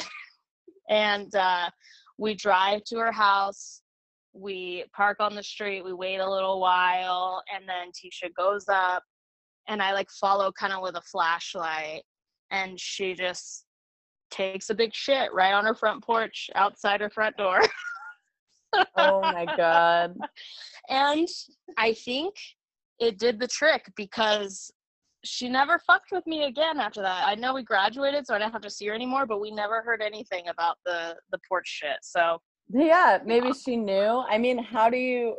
And 0.90 1.34
uh, 1.36 1.70
we 2.18 2.36
drive 2.36 2.84
to 2.86 2.98
her 2.98 3.12
house. 3.12 3.82
We 4.34 4.86
park 4.96 5.18
on 5.20 5.36
the 5.36 5.44
street. 5.44 5.84
We 5.84 5.94
wait 5.94 6.18
a 6.18 6.30
little 6.30 6.60
while. 6.60 7.44
And 7.54 7.68
then 7.68 7.90
Tisha 7.90 8.34
goes 8.36 8.66
up. 8.70 9.04
And 9.68 9.82
I 9.82 9.94
like 9.94 10.10
follow 10.12 10.52
kind 10.52 10.74
of 10.74 10.82
with 10.82 10.96
a 10.96 11.02
flashlight. 11.02 12.04
And 12.52 12.80
she 12.80 13.14
just 13.14 13.66
takes 14.32 14.70
a 14.70 14.76
big 14.76 14.94
shit 14.94 15.34
right 15.34 15.54
on 15.54 15.66
her 15.66 15.76
front 15.76 16.04
porch 16.04 16.50
outside 16.56 17.02
her 17.02 17.10
front 17.10 17.38
door. 17.38 17.62
Oh 18.98 19.22
my 19.22 19.46
god. 19.58 20.18
and 20.90 21.28
I 21.78 21.94
think 21.94 22.36
it 23.00 23.18
did 23.18 23.40
the 23.40 23.48
trick 23.48 23.92
because 23.96 24.72
she 25.26 25.50
never 25.50 25.80
fucked 25.80 26.12
with 26.12 26.26
me 26.28 26.46
again 26.46 26.80
after 26.80 27.02
that. 27.02 27.28
I 27.28 27.36
know 27.36 27.54
we 27.54 27.64
graduated, 27.64 28.26
so 28.26 28.36
I 28.36 28.40
didn't 28.40 28.54
have 28.54 28.62
to 28.62 28.70
see 28.70 28.88
her 28.88 28.94
anymore, 28.94 29.26
but 29.26 29.42
we 29.42 29.52
never 29.52 29.82
heard 29.82 30.02
anything 30.02 30.48
about 30.48 30.78
the 30.86 31.16
the 31.32 31.40
porch 31.48 31.68
shit. 31.68 31.98
So 32.02 32.40
Yeah. 32.70 33.20
Maybe 33.26 33.54
she 33.54 33.76
knew. 33.76 34.24
I 34.30 34.38
mean, 34.38 34.58
how 34.58 34.90
do 34.90 34.98
you? 34.98 35.38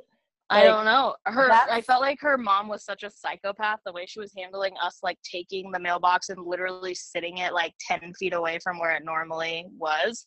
I 0.48 0.62
don't 0.62 0.84
know. 0.84 1.16
Her 1.24 1.50
I 1.50 1.80
felt 1.80 2.00
like 2.02 2.20
her 2.20 2.38
mom 2.38 2.68
was 2.68 2.84
such 2.84 3.02
a 3.02 3.10
psychopath. 3.10 3.80
The 3.84 3.92
way 3.92 4.06
she 4.06 4.20
was 4.20 4.32
handling 4.36 4.74
us, 4.80 5.00
like 5.02 5.18
taking 5.28 5.72
the 5.72 5.80
mailbox 5.80 6.28
and 6.28 6.46
literally 6.46 6.94
sitting 6.94 7.38
it 7.38 7.52
like 7.52 7.74
ten 7.80 8.12
feet 8.14 8.32
away 8.32 8.58
from 8.62 8.78
where 8.78 8.92
it 8.92 9.04
normally 9.04 9.66
was. 9.76 10.26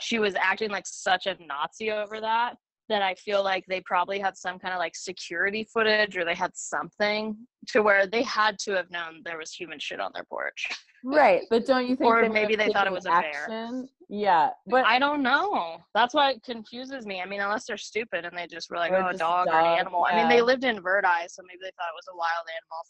She 0.00 0.18
was 0.18 0.34
acting 0.34 0.70
like 0.70 0.86
such 0.86 1.26
a 1.26 1.36
Nazi 1.46 1.90
over 1.90 2.20
that. 2.20 2.56
That 2.90 3.02
I 3.02 3.14
feel 3.14 3.42
like 3.42 3.64
they 3.66 3.80
probably 3.80 4.18
had 4.18 4.36
some 4.36 4.58
kind 4.58 4.74
of 4.74 4.78
like 4.78 4.94
security 4.94 5.66
footage 5.72 6.16
or 6.16 6.24
they 6.24 6.34
had 6.34 6.50
something 6.54 7.36
to 7.68 7.82
where 7.82 8.06
they 8.06 8.22
had 8.22 8.58
to 8.60 8.72
have 8.72 8.90
known 8.90 9.22
there 9.24 9.38
was 9.38 9.52
human 9.52 9.78
shit 9.78 10.00
on 10.00 10.10
their 10.14 10.24
porch. 10.24 10.68
Right, 11.02 11.42
but 11.48 11.64
don't 11.64 11.88
you 11.88 11.96
think 11.96 12.12
Or 12.12 12.22
they 12.22 12.28
maybe 12.28 12.56
they 12.56 12.68
thought 12.68 12.86
it 12.86 12.92
was 12.92 13.06
a 13.06 13.10
bear. 13.10 13.86
Yeah, 14.12 14.50
but 14.66 14.84
I 14.84 14.98
don't 14.98 15.22
know. 15.22 15.78
That's 15.94 16.14
why 16.14 16.32
it 16.32 16.42
confuses 16.42 17.06
me. 17.06 17.20
I 17.20 17.26
mean, 17.26 17.40
unless 17.40 17.66
they're 17.66 17.76
stupid 17.76 18.24
and 18.24 18.36
they 18.36 18.48
just 18.48 18.68
were 18.68 18.76
like, 18.76 18.90
oh, 18.90 19.06
a 19.06 19.14
dog 19.16 19.46
or 19.46 19.54
an 19.54 19.78
animal. 19.78 20.04
I 20.10 20.16
mean, 20.16 20.28
they 20.28 20.42
lived 20.42 20.64
in 20.64 20.80
Verdi, 20.82 21.06
so 21.28 21.42
maybe 21.46 21.60
they 21.62 21.70
thought 21.76 21.86
it 21.86 21.94
was 21.94 22.08
a 22.12 22.16
wild 22.16 22.46
animal. 22.58 22.82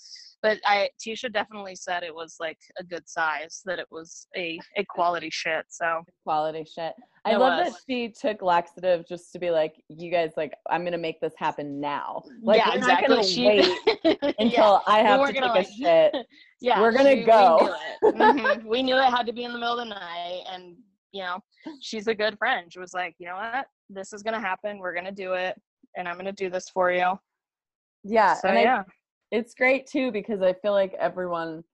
But 0.43 0.59
I, 0.65 0.89
Tisha 0.99 1.31
definitely 1.31 1.75
said 1.77 2.05
it 2.05 2.15
was 2.15 2.37
like 2.41 2.57
a 2.79 2.85
good 2.85 3.07
size, 3.07 3.61
that 3.67 3.79
it 3.79 3.87
was 3.91 4.27
a, 4.35 4.59
a 4.79 4.85
quality 4.89 5.29
shit. 5.31 5.67
So 5.69 6.03
quality 6.25 6.65
shit. 6.65 6.95
I 7.27 7.33
It 7.35 7.39
love 7.39 7.67
was. 7.67 7.75
that 7.75 7.81
she 7.87 8.09
took 8.19 8.41
laxative 8.41 9.07
just 9.07 9.31
to 9.35 9.39
be 9.39 9.51
like, 9.51 9.75
you 9.91 10.11
guys, 10.11 10.31
like, 10.39 10.55
I'm 10.71 10.85
gonna 10.85 10.97
make 10.97 11.21
this 11.21 11.35
happen 11.37 11.79
now. 11.79 12.23
Like, 12.43 12.61
yeah, 12.61 12.71
we're 12.71 12.77
exactly. 12.79 13.09
not 13.09 13.17
gonna 13.17 13.29
She, 13.29 13.47
wait 13.47 13.79
yeah. 14.23 14.33
until 14.39 14.81
I 14.87 15.01
have 15.01 15.21
to 15.21 15.27
take 15.35 15.43
gonna, 15.43 15.53
a 15.53 15.55
like- 15.55 15.69
shit. 15.69 16.15
yeah, 16.63 16.81
We're 16.81 16.93
gonna 16.93 17.17
she- 17.17 17.25
go. 17.25 17.77
We 18.03 18.11
knew, 18.13 18.15
it. 18.15 18.15
Mhm. 18.61 18.65
we 18.65 18.83
knew 18.83 18.97
it 18.97 19.11
had 19.11 19.27
to 19.27 19.35
be 19.35 19.45
in 19.45 19.53
the 19.53 19.59
middle 19.59 19.79
of 19.79 19.87
the 19.87 19.95
night, 19.95 20.45
and 20.51 20.77
you 21.13 21.23
know, 21.23 21.39
she's 21.81 22.07
a 22.07 22.15
good 22.15 22.39
friend. 22.39 22.73
She 22.73 22.79
was 22.79 22.93
like, 22.95 23.15
you 23.19 23.27
know 23.27 23.37
what, 23.37 23.67
this 23.89 24.13
is 24.13 24.23
gonna 24.23 24.41
happen. 24.41 24.79
We're 24.79 24.95
gonna 24.95 25.13
do 25.13 25.35
it, 25.35 25.61
and 25.97 26.09
I'm 26.09 26.17
gonna 26.17 26.33
do 26.33 26.51
this 26.51 26.69
for 26.69 26.91
you. 26.91 27.19
Yeah, 28.05 28.35
So 28.35 28.49
and 28.49 28.59
I, 28.59 28.63
yeah, 28.63 28.83
it's 29.31 29.55
great 29.55 29.87
too 29.87 30.11
because 30.13 30.43
I 30.43 30.53
feel 30.55 30.73
like 30.73 30.95
everyone. 30.99 31.65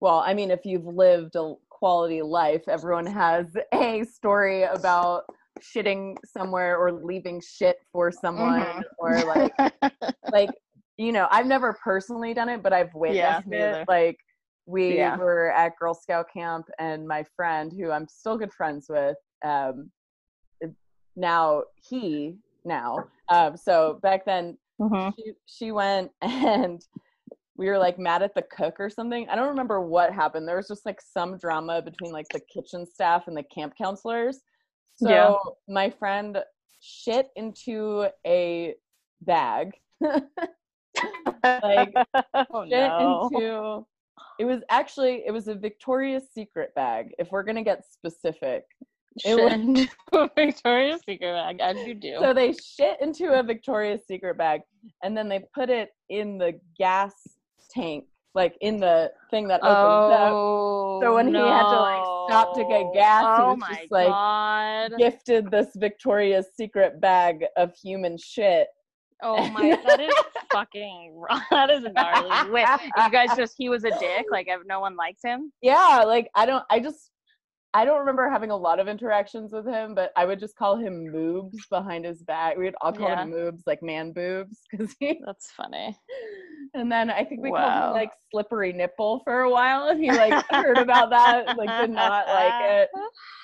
Well, 0.00 0.22
I 0.24 0.32
mean, 0.32 0.50
if 0.50 0.64
you've 0.64 0.86
lived 0.86 1.36
a 1.36 1.54
quality 1.68 2.22
life, 2.22 2.62
everyone 2.68 3.06
has 3.06 3.54
a 3.74 4.02
story 4.04 4.62
about 4.62 5.24
shitting 5.60 6.16
somewhere 6.24 6.78
or 6.78 6.92
leaving 6.92 7.40
shit 7.40 7.76
for 7.92 8.10
someone 8.10 8.62
Mhm. 8.62 8.82
or 8.98 9.24
like 9.26 9.52
like 10.32 10.50
you 10.96 11.12
know 11.12 11.26
i've 11.30 11.44
never 11.46 11.76
personally 11.84 12.32
done 12.32 12.48
it 12.48 12.62
but 12.62 12.72
i've 12.72 12.94
witnessed 12.94 13.46
me 13.46 13.58
it 13.58 13.84
like 13.88 14.16
we 14.70 14.94
Yeah. 14.94 15.16
were 15.16 15.50
at 15.52 15.76
girl 15.76 15.94
scout 15.94 16.26
camp 16.32 16.68
and 16.78 17.06
my 17.06 17.24
friend 17.36 17.72
who 17.72 17.90
i'm 17.90 18.06
still 18.08 18.38
good 18.38 18.52
friends 18.52 18.86
with 18.88 19.16
um 19.44 19.90
now 21.16 21.62
he 21.88 22.36
now 22.64 22.96
um 23.30 23.56
so 23.56 23.98
back 24.02 24.24
then 24.24 24.56
Mhm. 24.80 25.12
she, 25.16 25.32
she 25.46 25.72
went 25.72 26.10
and 26.22 26.86
we 27.56 27.66
were 27.66 27.78
like 27.78 27.98
mad 27.98 28.22
at 28.22 28.34
the 28.34 28.42
cook 28.42 28.76
or 28.78 28.88
something 28.88 29.28
i 29.28 29.34
don't 29.34 29.48
remember 29.48 29.80
what 29.80 30.12
happened 30.12 30.46
there 30.46 30.56
was 30.56 30.68
just 30.68 30.86
like 30.86 31.00
some 31.00 31.36
drama 31.36 31.82
between 31.82 32.12
like 32.12 32.28
the 32.32 32.40
kitchen 32.40 32.86
staff 32.86 33.26
and 33.26 33.36
the 33.36 33.42
camp 33.42 33.74
counselors 33.76 34.40
so 34.96 35.08
Yeah. 35.08 35.34
my 35.68 35.90
friend 35.90 36.38
shit 36.80 37.28
into 37.36 38.06
a 38.26 38.74
bag 39.22 39.72
like 40.00 41.92
oh 42.54 42.64
shit 42.68 42.92
no. 42.98 43.28
into 43.32 43.86
it 44.40 44.46
was 44.46 44.62
actually 44.70 45.22
it 45.26 45.32
was 45.32 45.48
a 45.48 45.54
victoria's 45.54 46.24
secret 46.34 46.74
bag 46.74 47.10
if 47.18 47.30
we're 47.30 47.42
gonna 47.42 47.62
get 47.62 47.84
specific 47.84 48.64
it 49.24 49.34
was- 49.34 49.52
into 49.52 49.88
a 50.14 50.30
Victoria's 50.36 51.00
Secret 51.04 51.32
bag, 51.32 51.60
as 51.60 51.76
you 51.86 51.94
do. 51.94 52.16
so 52.20 52.32
they 52.32 52.52
shit 52.54 52.96
into 53.02 53.38
a 53.38 53.42
victoria's 53.42 54.00
secret 54.06 54.38
bag 54.38 54.62
and 55.02 55.16
then 55.16 55.28
they 55.28 55.40
put 55.54 55.68
it 55.68 55.90
in 56.08 56.38
the 56.38 56.58
gas 56.78 57.12
tank 57.70 58.04
like 58.34 58.56
in 58.60 58.76
the 58.78 59.10
thing 59.30 59.48
that 59.48 59.60
opens 59.62 60.14
up 60.14 60.30
oh, 60.32 61.00
So 61.02 61.14
when 61.16 61.26
he 61.26 61.34
had 61.34 61.68
to, 61.68 61.80
like, 61.80 62.02
stop 62.28 62.54
to 62.54 62.60
get 62.62 62.82
oh, 62.84 62.92
gas, 62.94 63.22
he 63.22 63.42
oh 63.42 63.48
was 63.50 63.58
my 63.58 63.74
just 63.74 63.90
like, 63.90 64.06
god. 64.06 64.92
gifted 64.96 65.50
this 65.50 65.66
victoria's 65.74 66.46
secret 66.56 67.00
bag 67.00 67.44
of 67.56 67.74
human 67.74 68.16
shit 68.16 68.68
Oh 69.22 69.48
my, 69.52 69.78
that 69.86 70.00
is 70.00 70.14
fucking 70.52 71.14
wrong. 71.16 71.42
That 71.50 71.70
is 71.70 71.84
gnarly. 71.94 72.50
Wait, 72.50 72.66
you 72.96 73.10
guys 73.10 73.36
just 73.36 73.54
he 73.56 73.68
was 73.68 73.84
a 73.84 73.90
dick. 73.98 74.26
Like 74.30 74.48
no 74.66 74.80
one 74.80 74.96
liked 74.96 75.20
him. 75.24 75.52
yeah 75.62 76.02
like 76.06 76.28
i 76.34 76.46
don't 76.46 76.64
i 76.70 76.78
just 76.80 77.10
i 77.74 77.84
don't 77.84 78.00
remember 78.00 78.28
having 78.28 78.50
a 78.50 78.56
lot 78.56 78.80
of 78.80 78.88
interactions 78.88 79.52
with 79.52 79.66
him 79.66 79.94
but 79.94 80.10
i 80.16 80.24
would 80.24 80.40
just 80.40 80.56
call 80.56 80.76
him 80.76 81.06
moobs 81.14 81.56
behind 81.70 82.04
his 82.04 82.22
back 82.22 82.56
we 82.56 82.64
would 82.64 82.74
all 82.80 82.92
call 82.92 83.08
Yeah. 83.08 83.22
him 83.22 83.30
moobs 83.32 83.62
like 83.66 83.82
man 83.82 84.12
boobs 84.12 84.60
because 84.70 84.94
he 84.98 85.20
That's 85.26 85.50
funny. 85.52 85.96
and 86.74 86.90
then 86.90 87.10
i 87.10 87.24
think 87.24 87.42
we 87.42 87.50
called 87.50 87.72
him 87.72 87.92
like 87.92 88.10
slippery 88.32 88.72
nipple 88.72 89.20
for 89.24 89.40
a 89.42 89.50
while 89.50 89.88
and 89.88 90.02
he 90.02 90.10
like 90.10 90.44
heard 90.50 90.78
about 90.78 91.10
that 91.10 91.56
like 91.56 91.70
did 91.80 91.90
not 91.90 92.26
like 92.28 92.54
it 92.60 92.88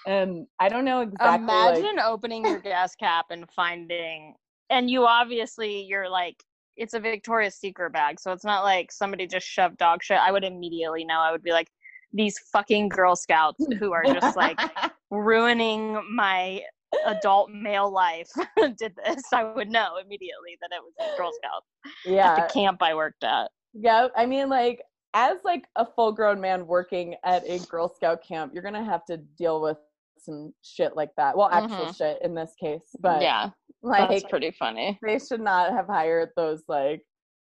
and 0.07 0.47
i 0.59 0.69
don't 0.69 0.85
know 0.85 1.01
exactly 1.01 1.47
like, 1.47 1.79
Imagine 1.79 1.99
opening 2.01 2.45
your 2.45 2.61
gas 2.61 2.95
cap 2.97 3.27
and 3.31 3.49
finding, 3.55 4.35
and 4.71 4.91
you 4.91 5.07
obviously 5.07 5.83
you're 5.83 6.09
like, 6.09 6.43
it's 6.77 6.95
a 6.95 7.01
Victoria's 7.01 7.55
Secret 7.55 7.93
bag, 7.93 8.21
so 8.21 8.33
it's 8.33 8.45
not 8.45 8.63
like 8.63 8.93
somebody 8.93 9.27
just 9.27 9.47
shoved 9.47 9.79
dog 9.79 10.03
shit. 10.03 10.19
I 10.19 10.31
would 10.31 10.45
immediately 10.45 11.05
know. 11.05 11.19
I 11.19 11.33
would 11.33 11.43
be 11.43 11.53
like, 11.53 11.69
these 12.13 12.39
fucking 12.53 12.89
Girl 12.89 13.17
Scouts 13.17 13.65
who 13.79 13.93
are 13.93 14.05
just 14.05 14.37
like 14.37 14.59
ruining 15.11 16.01
my 16.15 16.63
adult 17.07 17.51
male 17.51 17.91
life 17.91 18.31
did 18.79 18.95
this. 19.05 19.23
I 19.33 19.45
would 19.45 19.71
know 19.71 19.97
immediately 20.03 20.57
that 20.61 20.71
it 20.73 20.83
was 20.83 21.17
Girl 21.17 21.31
Scouts 21.33 21.67
at 22.07 22.13
yeah 22.13 22.35
the 22.35 22.53
camp 22.53 22.83
I 22.83 22.95
worked 22.95 23.25
at. 23.25 23.51
Yeah, 23.73 24.09
I 24.17 24.27
mean, 24.27 24.49
like, 24.49 24.83
as 25.15 25.39
like 25.45 25.67
a 25.77 25.85
full-grown 25.85 26.41
man 26.41 26.67
working 26.67 27.15
at 27.25 27.45
a 27.47 27.59
Girl 27.67 27.93
Scout 27.95 28.23
camp, 28.27 28.53
you're 28.55 28.63
gonna 28.63 28.85
have 28.85 29.05
to 29.07 29.19
deal 29.39 29.61
with 29.61 29.79
some 30.19 30.53
shit 30.63 30.97
like 30.97 31.11
that. 31.17 31.37
Well, 31.37 31.49
actual 31.51 31.87
mm-hmm. 31.87 31.93
shit 31.93 32.19
in 32.23 32.35
this 32.35 32.53
case, 32.59 32.95
but 33.01 33.23
yeah, 33.23 33.51
like, 33.83 34.09
that's 34.09 34.25
pretty 34.25 34.51
funny. 34.53 34.99
they 35.03 35.19
should 35.19 35.41
not 35.41 35.73
have 35.73 35.87
hired 35.87 36.31
those 36.37 36.63
like 36.69 37.03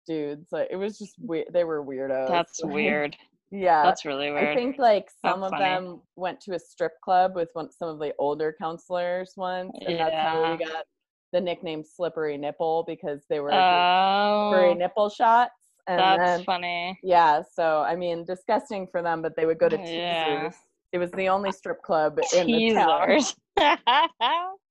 dudes. 0.07 0.49
Like, 0.53 0.69
it 0.71 0.77
was 0.77 0.99
just 0.99 1.15
weird. 1.19 1.47
They 1.53 1.65
were 1.65 1.85
weirdos. 1.85 2.29
That's 2.29 2.61
Like, 2.63 2.73
weird. 2.75 3.17
Yeah, 3.51 3.85
That's 3.85 4.05
really 4.05 4.33
weird. 4.33 4.49
I 4.49 4.55
think 4.57 4.79
like 4.79 5.09
some 5.25 5.43
That's 5.43 5.53
of 5.53 5.59
funny. 5.59 5.65
them 5.65 6.01
went 6.17 6.41
to 6.41 6.55
a 6.55 6.59
strip 6.59 7.01
club 7.05 7.37
with 7.37 7.51
one, 7.53 7.71
some 7.71 7.89
of 7.89 8.01
the 8.01 8.13
older 8.19 8.53
counselors 8.61 9.35
once, 9.37 9.71
and 9.87 9.97
that's 10.01 10.17
how 10.17 10.51
we 10.59 10.65
got 10.65 10.87
the 11.33 11.41
nickname 11.41 11.85
"Slippery 11.85 12.37
Nipple" 12.37 12.83
because 12.85 13.27
they 13.31 13.39
were 13.39 13.53
Oh, 13.53 14.49
slippery 14.51 14.75
nipple 14.75 15.09
shots. 15.09 15.53
And 15.87 16.01
that's 16.01 16.39
then, 16.39 16.45
funny. 16.45 16.99
yeah, 17.05 17.43
so 17.53 17.83
I 17.83 17.95
mean, 17.95 18.25
disgusting 18.25 18.89
for 18.91 19.03
them, 19.03 19.23
but 19.23 19.37
they 19.37 19.47
would 19.47 19.59
go 19.59 19.69
to 19.69 19.77
Yeah. 19.77 20.51
It 20.93 20.99
was 20.99 21.13
the 21.13 21.29
only 21.29 21.53
strip 21.53 21.81
club 21.83 22.19
in 22.35 22.47
the 22.49 22.73
town. 22.75 23.21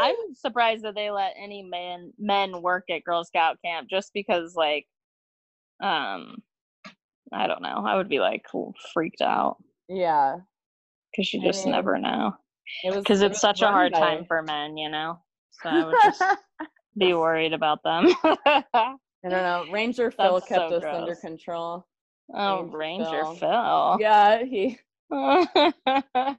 I'm 0.00 0.34
surprised 0.34 0.84
that 0.84 0.94
they 0.94 1.10
let 1.10 1.34
any 1.38 1.62
men 1.62 2.12
men 2.18 2.62
work 2.62 2.84
at 2.90 3.04
Girl 3.04 3.24
Scout 3.24 3.58
camp 3.64 3.88
just 3.88 4.12
because 4.14 4.54
like 4.54 4.86
um 5.82 6.36
I 7.32 7.46
don't 7.46 7.62
know. 7.62 7.84
I 7.86 7.96
would 7.96 8.08
be 8.08 8.20
like 8.20 8.44
freaked 8.92 9.22
out 9.22 9.56
Yeah, 9.88 10.36
because 11.12 11.32
you 11.32 11.40
I 11.40 11.44
just 11.46 11.64
mean, 11.64 11.72
never 11.72 11.98
know. 11.98 12.34
it 12.84 12.90
was 12.90 13.04
Because 13.04 13.22
it's 13.22 13.34
was 13.34 13.40
such 13.40 13.62
a 13.62 13.68
hard 13.68 13.94
time 13.94 14.24
for 14.26 14.42
men, 14.42 14.76
you 14.76 14.88
know. 14.88 15.18
So 15.62 15.68
I 15.68 15.86
would 15.86 15.96
just 16.02 16.20
be 16.98 17.14
worried 17.14 17.52
about 17.52 17.82
them. 17.82 18.08
I 18.24 18.64
don't 19.28 19.32
know. 19.32 19.66
Ranger 19.70 20.10
Phil 20.10 20.34
That's 20.34 20.48
kept 20.48 20.70
so 20.70 20.76
us 20.76 20.84
under 20.84 21.14
control. 21.14 21.86
oh, 22.34 22.62
Ranger 22.62 22.76
Ranger 22.78 23.24
Phil. 23.24 23.34
Phil. 23.36 23.98
Yeah, 24.00 24.44
he. 24.44 24.78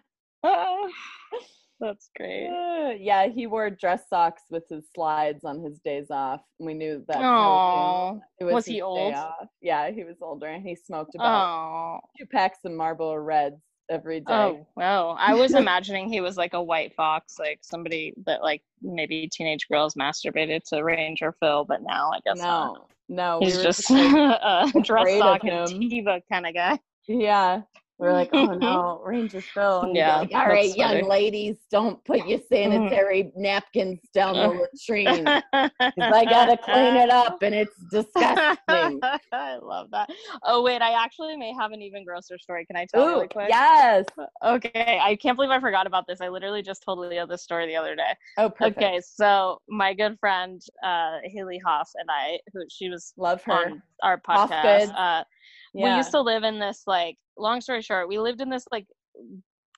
That's 1.82 2.12
great. 2.16 2.48
Uh, 2.48 2.92
yeah, 2.98 3.28
he 3.28 3.48
wore 3.48 3.70
dress 3.72 4.04
socks 4.08 4.44
with 4.52 4.64
his 4.70 4.86
slides 4.94 5.44
on 5.44 5.62
his 5.64 5.80
days 5.80 6.12
off. 6.12 6.42
We 6.60 6.76
knew 6.76 7.04
that. 7.08 7.18
Oh, 7.18 8.22
it 8.40 8.44
was 8.46 8.68
he 8.68 8.82
old? 8.84 9.16
Yeah, 9.62 9.90
he 9.90 10.04
was 10.04 10.18
older, 10.22 10.46
and 10.48 10.64
he 10.66 10.76
smoked 10.76 11.16
about 11.16 11.98
Oh, 11.98 12.00
two 12.20 12.28
packs 12.28 12.60
of 12.66 12.72
Marlboro 12.74 13.16
Reds 13.16 13.62
every 13.90 14.20
day. 14.20 14.32
oh, 14.34 14.68
well. 14.76 15.16
I 15.20 15.34
was 15.34 15.54
imagining 15.56 16.08
he 16.08 16.22
was 16.22 16.38
like 16.38 16.54
a 16.54 16.62
white 16.62 16.94
fox, 16.94 17.40
like 17.40 17.60
somebody 17.64 18.14
that 18.28 18.44
like 18.44 18.62
maybe 18.84 19.28
teenage 19.28 19.68
girls 19.68 19.96
masturbated 19.96 20.64
to 20.70 20.84
Ranger 20.84 21.34
Phil, 21.40 21.66
but 21.66 21.82
now 21.82 22.12
I 22.14 22.20
guess 22.24 22.38
not. 22.38 22.74
no, 22.76 22.88
no, 23.10 23.40
we 23.40 23.48
He's 23.48 23.62
just 23.62 23.90
like, 23.90 24.14
a 24.16 24.72
dress 24.84 25.18
sock 25.18 25.44
and 25.46 25.70
him. 25.70 25.82
Teva 25.82 26.22
kind 26.32 26.46
of 26.46 26.54
guy. 26.54 26.80
yeah. 27.08 27.62
We're 28.02 28.14
like, 28.14 28.32
oh 28.34 28.54
no, 28.56 29.00
Ranger 29.06 29.42
Phil. 29.42 29.84
And 29.84 29.96
Yeah, 29.96 30.18
like, 30.18 30.34
all 30.34 30.48
right, 30.48 30.76
young 30.76 30.90
funny. 30.90 31.02
Mm-hmm. 31.02 31.10
ladies, 31.12 31.56
don't 31.70 32.04
put 32.04 32.28
your 32.28 32.40
sanitary 32.50 33.32
napkins 33.36 34.00
down 34.12 34.36
the 34.38 34.48
latrine. 34.84 35.26
I 35.54 36.26
gotta 36.26 36.58
clean 36.58 36.96
it 36.96 37.12
up, 37.12 37.44
and 37.44 37.54
it's 37.54 37.78
disgusting. 37.92 39.00
I 39.32 39.58
love 39.62 39.90
that. 39.92 40.10
Oh 40.44 40.64
wait, 40.64 40.82
I 40.82 40.94
actually 41.04 41.38
may 41.38 41.54
have 41.54 41.72
an 41.74 41.84
even 41.84 42.04
grosser 42.04 42.40
story. 42.40 42.66
Can 42.66 42.76
I 42.76 42.86
tell 42.86 43.04
Ooh, 43.08 43.14
really 43.18 43.28
quick? 43.28 43.50
yes. 43.50 44.06
Okay, 44.44 45.00
I 45.00 45.16
can't 45.16 45.36
believe 45.38 45.52
I 45.52 45.60
forgot 45.60 45.86
about 45.86 46.08
this. 46.08 46.22
I 46.22 46.30
literally 46.30 46.64
just 46.64 46.82
told 46.84 46.98
Leah 47.00 47.28
this 47.28 47.44
story 47.44 47.68
the 47.68 47.76
other 47.76 47.96
day. 47.96 48.16
Oh, 48.40 48.50
perfect. 48.50 48.78
Okay, 48.78 49.00
so 49.06 49.62
my 49.70 49.94
good 49.94 50.18
friend 50.20 50.60
uh 50.84 51.18
Haley 51.26 51.60
Hoff 51.64 51.92
and 51.96 52.10
I, 52.10 52.40
who 52.52 52.62
she 52.70 52.90
was 52.90 53.14
Love 53.16 53.44
her. 53.44 53.54
on 53.54 53.84
our 54.02 54.20
podcast. 54.20 54.92
Uh, 54.98 55.24
yeah. 55.74 55.92
We 55.92 55.98
used 55.98 56.12
to 56.12 56.22
live 56.22 56.44
in 56.44 56.60
this 56.60 56.84
like. 56.88 57.18
Long 57.38 57.62
story 57.62 57.82
short, 57.82 58.08
we 58.08 58.20
lived 58.20 58.42
in 58.42 58.50
this 58.50 58.66
like 58.72 58.86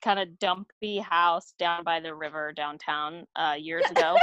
kind 0.04 0.20
of 0.20 0.38
dumpy 0.40 1.00
house 1.00 1.54
down 1.58 1.84
by 1.84 2.00
the 2.00 2.14
river 2.14 2.52
downtown 2.52 3.26
uh, 3.36 3.56
years 3.58 3.86
ago 3.90 4.18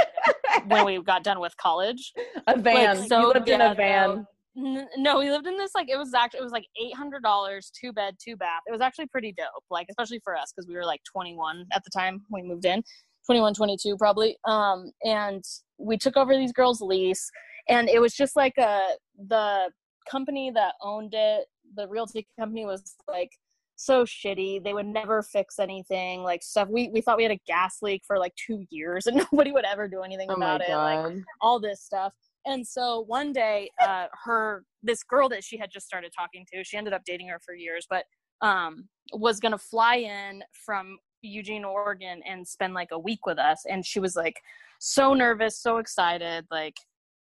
when 0.67 0.85
we 0.85 1.01
got 1.01 1.23
done 1.23 1.39
with 1.39 1.55
college. 1.57 2.13
a 2.47 2.59
van. 2.59 2.99
Like, 2.99 3.09
so 3.09 3.21
you 3.21 3.27
lived 3.33 3.49
in 3.49 3.61
a 3.61 3.73
van. 3.73 4.27
No, 4.53 5.19
we 5.19 5.31
lived 5.31 5.47
in 5.47 5.57
this 5.57 5.71
like 5.73 5.89
it 5.89 5.97
was 5.97 6.13
actually 6.13 6.41
it 6.41 6.43
was 6.43 6.51
like 6.51 6.65
eight 6.81 6.95
hundred 6.95 7.23
dollars, 7.23 7.71
two 7.79 7.93
bed, 7.93 8.15
two 8.23 8.35
bath. 8.35 8.61
It 8.67 8.71
was 8.71 8.81
actually 8.81 9.07
pretty 9.07 9.33
dope, 9.35 9.63
like 9.69 9.87
especially 9.89 10.19
for 10.23 10.35
us 10.35 10.51
because 10.53 10.67
we 10.67 10.75
were 10.75 10.85
like 10.85 11.01
twenty 11.09 11.35
one 11.35 11.65
at 11.73 11.83
the 11.83 11.89
time 11.89 12.21
we 12.29 12.43
moved 12.43 12.65
in, 12.65 12.83
21, 13.25 13.53
22 13.53 13.97
probably. 13.97 14.35
Um, 14.45 14.91
and 15.03 15.43
we 15.77 15.97
took 15.97 16.17
over 16.17 16.35
these 16.35 16.51
girls' 16.51 16.81
lease, 16.81 17.31
and 17.69 17.87
it 17.87 18.01
was 18.01 18.13
just 18.13 18.35
like 18.35 18.57
a 18.57 18.87
the 19.29 19.69
company 20.09 20.51
that 20.53 20.73
owned 20.81 21.13
it, 21.13 21.45
the 21.75 21.87
realty 21.87 22.27
company 22.39 22.65
was 22.65 22.95
like 23.07 23.31
so 23.75 24.05
shitty. 24.05 24.63
They 24.63 24.73
would 24.73 24.85
never 24.85 25.23
fix 25.23 25.59
anything, 25.59 26.21
like 26.21 26.43
stuff. 26.43 26.67
We 26.69 26.89
we 26.89 27.01
thought 27.01 27.17
we 27.17 27.23
had 27.23 27.31
a 27.31 27.41
gas 27.47 27.77
leak 27.81 28.03
for 28.05 28.17
like 28.17 28.33
two 28.35 28.63
years, 28.69 29.05
and 29.07 29.17
nobody 29.17 29.51
would 29.51 29.65
ever 29.65 29.87
do 29.87 30.01
anything 30.01 30.29
Oh 30.29 30.35
about 30.35 30.61
it. 30.61 30.73
Like 30.73 31.17
all 31.41 31.59
this 31.59 31.81
stuff. 31.81 32.13
And 32.45 32.65
so 32.65 33.01
one 33.01 33.33
day, 33.33 33.69
uh, 33.81 34.07
her 34.25 34.63
this 34.81 35.03
girl 35.03 35.29
that 35.29 35.43
she 35.43 35.57
had 35.57 35.69
just 35.71 35.85
started 35.85 36.11
talking 36.17 36.45
to, 36.53 36.63
she 36.63 36.77
ended 36.77 36.93
up 36.93 37.03
dating 37.05 37.27
her 37.27 37.39
for 37.43 37.53
years, 37.53 37.85
but 37.89 38.05
um, 38.41 38.87
was 39.13 39.39
gonna 39.39 39.57
fly 39.57 39.95
in 39.97 40.43
from 40.65 40.97
Eugene, 41.21 41.63
Oregon, 41.63 42.21
and 42.27 42.47
spend 42.47 42.73
like 42.73 42.89
a 42.91 42.99
week 42.99 43.25
with 43.25 43.37
us. 43.37 43.65
And 43.69 43.85
she 43.85 43.99
was 43.99 44.15
like 44.15 44.41
so 44.79 45.13
nervous, 45.13 45.59
so 45.59 45.77
excited, 45.77 46.45
like 46.49 46.77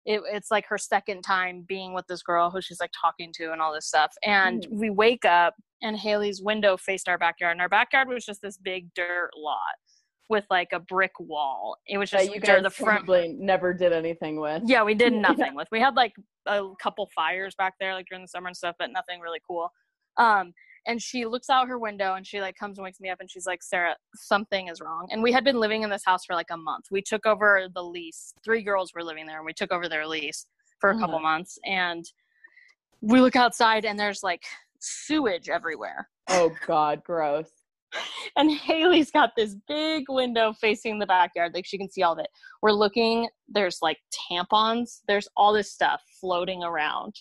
it, 0.05 0.21
it's 0.31 0.51
like 0.51 0.65
her 0.67 0.77
second 0.77 1.21
time 1.21 1.63
being 1.67 1.93
with 1.93 2.05
this 2.07 2.21
girl 2.21 2.49
who 2.49 2.61
she's 2.61 2.79
like 2.79 2.91
talking 2.99 3.31
to 3.35 3.51
and 3.51 3.61
all 3.61 3.73
this 3.73 3.87
stuff. 3.87 4.13
And 4.23 4.65
we 4.69 4.89
wake 4.89 5.25
up, 5.25 5.53
and 5.81 5.97
Haley's 5.97 6.41
window 6.41 6.77
faced 6.77 7.07
our 7.07 7.17
backyard, 7.17 7.53
and 7.53 7.61
our 7.61 7.69
backyard 7.69 8.07
was 8.07 8.25
just 8.25 8.41
this 8.41 8.57
big 8.57 8.93
dirt 8.93 9.31
lot 9.37 9.57
with 10.29 10.45
like 10.49 10.69
a 10.73 10.79
brick 10.79 11.11
wall. 11.19 11.77
It 11.87 11.97
was 11.97 12.09
just 12.09 12.25
That 12.25 12.35
you 12.35 12.41
guys 12.41 12.63
the 12.63 12.69
front 12.69 13.05
probably 13.05 13.35
never 13.37 13.73
did 13.73 13.93
anything 13.93 14.39
with. 14.39 14.63
yeah, 14.65 14.83
we 14.83 14.93
did 14.93 15.13
nothing 15.29 15.55
with. 15.55 15.67
We 15.71 15.79
had 15.79 15.95
like 15.95 16.13
a 16.47 16.63
couple 16.81 17.09
fires 17.15 17.55
back 17.55 17.75
there, 17.79 17.93
like 17.93 18.07
during 18.09 18.23
the 18.23 18.27
summer 18.27 18.47
and 18.47 18.57
stuff, 18.57 18.75
but 18.79 18.91
nothing 18.91 19.19
really 19.19 19.41
cool. 19.47 19.69
Um, 20.17 20.53
and 20.85 21.01
she 21.01 21.25
looks 21.25 21.49
out 21.49 21.67
her 21.67 21.79
window 21.79 22.15
and 22.15 22.25
she 22.27 22.41
like 22.41 22.55
comes 22.55 22.77
and 22.77 22.83
wakes 22.83 22.99
me 22.99 23.09
up 23.09 23.19
and 23.19 23.29
she's 23.29 23.45
like, 23.45 23.63
Sarah, 23.63 23.95
something 24.15 24.67
is 24.67 24.81
wrong. 24.81 25.07
And 25.11 25.23
we 25.23 25.31
had 25.31 25.43
been 25.43 25.59
living 25.59 25.83
in 25.83 25.89
this 25.89 26.03
house 26.05 26.25
for 26.25 26.35
like 26.35 26.51
a 26.51 26.57
month. 26.57 26.85
We 26.91 27.01
took 27.01 27.25
over 27.25 27.67
the 27.73 27.83
lease. 27.83 28.33
Three 28.43 28.61
girls 28.63 28.93
were 28.93 29.03
living 29.03 29.25
there 29.25 29.37
and 29.37 29.45
we 29.45 29.53
took 29.53 29.71
over 29.71 29.87
their 29.87 30.05
lease 30.07 30.45
for 30.79 30.89
a 30.91 30.99
couple 30.99 31.15
Uh-huh. 31.15 31.23
months. 31.23 31.57
And 31.65 32.03
we 33.01 33.21
look 33.21 33.35
outside 33.35 33.85
and 33.85 33.97
there's 33.99 34.23
like 34.23 34.43
sewage 34.79 35.49
everywhere 35.49 36.09
Oh 36.29 36.51
god, 36.65 37.03
gross. 37.03 37.49
and 38.35 38.51
Haley's 38.51 39.11
got 39.11 39.31
this 39.35 39.55
big 39.67 40.05
window 40.09 40.53
facing 40.59 40.99
the 40.99 41.05
backyard, 41.05 41.53
like 41.53 41.65
she 41.65 41.77
can 41.77 41.89
see 41.89 42.03
all 42.03 42.13
of 42.13 42.19
it. 42.19 42.27
We're 42.61 42.71
looking, 42.71 43.27
there's 43.47 43.79
like 43.81 43.97
tampons, 44.31 45.01
there's 45.07 45.27
all 45.35 45.53
this 45.53 45.71
stuff 45.71 46.01
floating 46.19 46.63
around. 46.63 47.13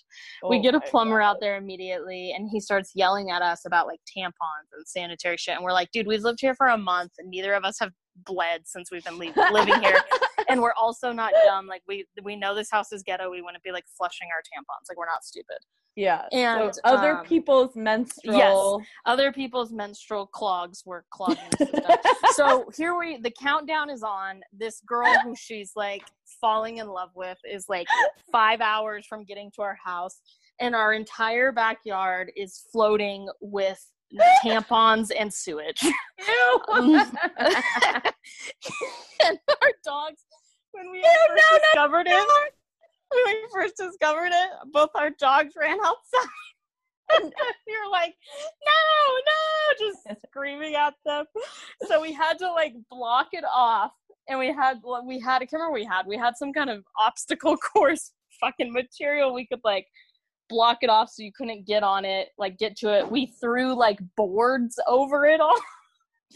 we 0.49 0.59
Oh 0.59 0.63
get 0.63 0.75
a 0.75 0.81
plumber 0.81 1.21
God. 1.21 1.31
out 1.31 1.37
there 1.41 1.57
immediately, 1.57 2.33
and 2.37 2.49
he 2.51 2.61
starts 2.61 2.93
yelling 2.95 3.31
at 3.31 3.43
us 3.43 3.65
about 3.67 3.87
like 3.87 4.01
tampons 4.17 4.69
and 4.73 4.87
sanitary 4.87 5.37
shit. 5.37 5.55
And 5.57 5.65
we're 5.65 5.73
like, 5.73 5.91
dude, 5.93 6.07
we've 6.07 6.23
lived 6.23 6.41
here 6.41 6.55
for 6.55 6.69
a 6.69 6.79
month, 6.79 7.13
and 7.19 7.29
neither 7.31 7.55
of 7.55 7.65
us 7.65 7.79
have 7.81 7.91
bled 8.25 8.63
since 8.67 8.91
we've 8.91 9.05
been 9.05 9.19
leave- 9.19 9.37
living 9.53 9.81
here. 9.81 9.99
and 10.53 10.63
we're 10.63 10.75
also 10.75 11.13
not 11.13 11.33
dumb. 11.45 11.67
Like 11.67 11.83
we 11.89 12.07
we 12.23 12.37
know 12.37 12.55
this 12.55 12.71
house 12.71 12.93
is 12.93 13.03
ghetto. 13.03 13.31
We 13.31 13.43
wouldn't 13.43 13.63
be 13.63 13.73
like 13.73 13.85
flushing 13.97 14.29
our 14.35 14.41
tampons. 14.43 14.89
Like 14.89 14.99
we're 14.99 15.07
not 15.07 15.25
stupid. 15.25 15.59
Yeah. 15.97 16.23
And, 16.33 16.75
so 16.75 16.81
other 16.85 17.19
um, 17.19 17.25
people's 17.25 17.77
menstrual. 17.77 18.83
Other 19.05 19.33
people's 19.33 19.73
menstrual 19.73 20.27
clogs 20.27 20.83
were 20.87 21.05
clogging 21.11 21.45
the 21.59 21.67
system. 21.67 21.99
so 22.33 22.71
here 22.77 22.99
we 22.99 23.19
the 23.19 23.31
countdown 23.31 23.91
is 23.91 24.03
on 24.03 24.41
this 24.53 24.81
girl 24.87 25.13
who 25.23 25.35
she's 25.37 25.73
like 25.77 26.05
falling 26.41 26.79
in 26.79 26.89
love 26.89 27.11
with 27.15 27.39
is 27.51 27.67
like 27.69 27.87
five 28.31 28.61
hours 28.61 29.07
from 29.07 29.25
getting 29.25 29.51
to 29.57 29.63
our 29.63 29.79
house 29.83 30.21
and 30.61 30.75
our 30.75 30.95
entire 30.95 31.53
backyard 31.53 32.33
is 32.37 32.65
floating 32.73 33.29
with 33.41 33.85
tampons 34.45 35.11
and 35.19 35.33
sewage 35.33 35.83
Ew. 35.83 36.61
and 36.79 36.99
our 39.63 39.73
dogs 39.85 40.23
when 40.73 40.91
we 40.91 41.03
first 41.03 41.29
no, 41.29 41.57
no, 41.57 41.59
discovered 41.59 42.07
it 42.09 42.53
when 43.13 43.35
we 43.35 43.43
first 43.53 43.77
discovered 43.77 44.31
it 44.33 44.51
both 44.73 44.91
our 44.95 45.11
dogs 45.11 45.55
ran 45.59 45.79
outside. 45.85 46.29
And 47.21 47.31
you're 47.67 47.91
like 47.91 48.15
no 48.65 49.13
no 49.27 49.91
just 49.91 50.23
screaming 50.29 50.77
at 50.77 50.95
them. 51.05 51.27
So 51.87 52.01
we 52.01 52.13
had 52.13 52.39
to 52.39 52.51
like 52.51 52.75
block 52.91 53.29
it 53.33 53.45
off. 53.45 53.91
And 54.29 54.39
we 54.39 54.51
had 54.51 54.79
we 55.05 55.19
had 55.19 55.47
remember 55.53 55.73
what 55.73 55.75
we 55.75 55.85
had. 55.85 56.07
We 56.07 56.17
had 56.17 56.39
some 56.39 56.55
kind 56.55 56.71
of 56.71 56.85
obstacle 56.99 57.57
course 57.75 58.13
fucking 58.41 58.73
material 58.73 59.35
we 59.35 59.47
could 59.47 59.61
like 59.63 59.87
block 60.49 60.79
it 60.83 60.91
off 60.91 61.11
so 61.11 61.23
you 61.23 61.33
couldn't 61.37 61.67
get 61.67 61.83
on 61.83 62.07
it 62.07 62.29
like 62.39 62.57
get 62.57 62.77
to 62.79 62.99
it. 62.99 63.11
We 63.11 63.27
threw 63.41 63.75
like 63.75 63.99
boards 64.17 64.79
over 64.87 65.27
it 65.27 65.41
all 65.41 65.59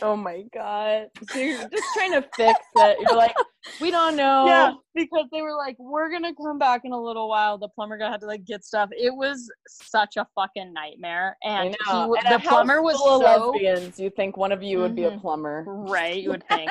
oh 0.03 0.17
my 0.17 0.45
god. 0.55 1.07
So 1.33 1.39
you're 1.39 1.69
just 1.73 1.85
trying 1.95 2.13
to 2.13 2.25
fix 2.37 2.59
it. 2.77 2.99
You're 3.01 3.17
like, 3.17 3.35
we 3.81 3.91
don't 3.91 4.17
know. 4.17 4.45
Yeah, 4.47 4.73
because 4.95 5.27
they 5.33 5.43
were 5.43 5.55
like, 5.55 5.77
"We're 5.79 6.11
gonna 6.11 6.35
come 6.35 6.59
back 6.59 6.83
in 6.85 6.93
a 6.93 7.01
little 7.01 7.29
while." 7.29 7.59
The 7.59 7.69
plumber 7.69 7.99
guy 7.99 8.11
had 8.11 8.21
to 8.21 8.27
like 8.27 8.45
get 8.45 8.65
stuff. 8.65 8.89
It 8.93 9.15
was 9.15 9.51
such 9.69 10.17
a 10.17 10.27
fucking 10.35 10.73
nightmare, 10.73 11.37
and 11.45 11.77
he, 11.91 11.93
And 11.93 12.27
the 12.31 12.43
plumber 12.47 12.83
was 12.83 12.97
full 12.97 13.21
so 13.21 13.25
lesbians. 13.53 13.99
You 13.99 14.11
think 14.11 14.37
one 14.37 14.53
of 14.53 14.63
you 14.63 14.79
would 14.81 14.97
be 14.97 15.05
a 15.05 15.11
Mhm. 15.11 15.21
plumber? 15.21 15.65
right. 15.67 16.17
You 16.23 16.31
would 16.31 16.45
think 16.49 16.71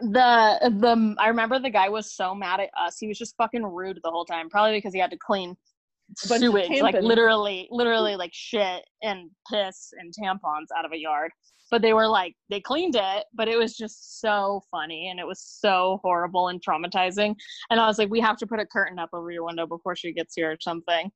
the 0.00 0.58
the 0.80 1.14
I 1.18 1.28
remember 1.28 1.58
the 1.58 1.70
guy 1.70 1.88
was 1.88 2.14
so 2.14 2.34
mad 2.34 2.60
at 2.60 2.70
us. 2.78 2.98
He 2.98 3.06
was 3.08 3.18
just 3.18 3.36
fucking 3.36 3.64
rude 3.64 4.00
the 4.02 4.10
whole 4.10 4.24
time. 4.24 4.50
Probably 4.50 4.76
because 4.76 4.92
he 4.92 5.00
had 5.00 5.10
to 5.10 5.18
clean 5.18 5.50
A 5.50 5.54
bunch 5.54 5.58
of 5.58 5.71
sewage, 6.16 6.80
like 6.80 6.94
literally, 6.96 7.68
literally 7.70 8.16
like 8.22 8.32
shit 8.32 8.84
and 9.02 9.30
piss 9.50 9.92
and 9.98 10.12
tampons 10.12 10.66
out 10.76 10.84
of 10.84 10.92
a 10.92 10.98
yard. 10.98 11.30
But 11.70 11.80
they 11.80 11.94
were 11.94 12.06
like 12.06 12.34
they 12.50 12.60
cleaned 12.60 12.96
it, 12.96 13.24
but 13.32 13.48
it 13.48 13.56
was 13.56 13.76
just 13.76 14.20
so 14.20 14.62
funny 14.70 15.08
and 15.08 15.18
it 15.18 15.26
was 15.26 15.40
so 15.40 16.00
horrible 16.02 16.48
and 16.48 16.60
traumatizing. 16.62 17.34
And 17.70 17.80
I 17.80 17.86
was 17.86 17.98
like, 17.98 18.10
we 18.10 18.20
have 18.20 18.36
to 18.38 18.46
put 18.46 18.60
a 18.60 18.66
curtain 18.66 18.98
up 18.98 19.08
over 19.14 19.30
your 19.30 19.44
window 19.44 19.66
before 19.66 19.96
she 19.96 20.12
gets 20.12 20.34
here 20.34 20.52
or 20.52 20.58
something, 20.60 21.10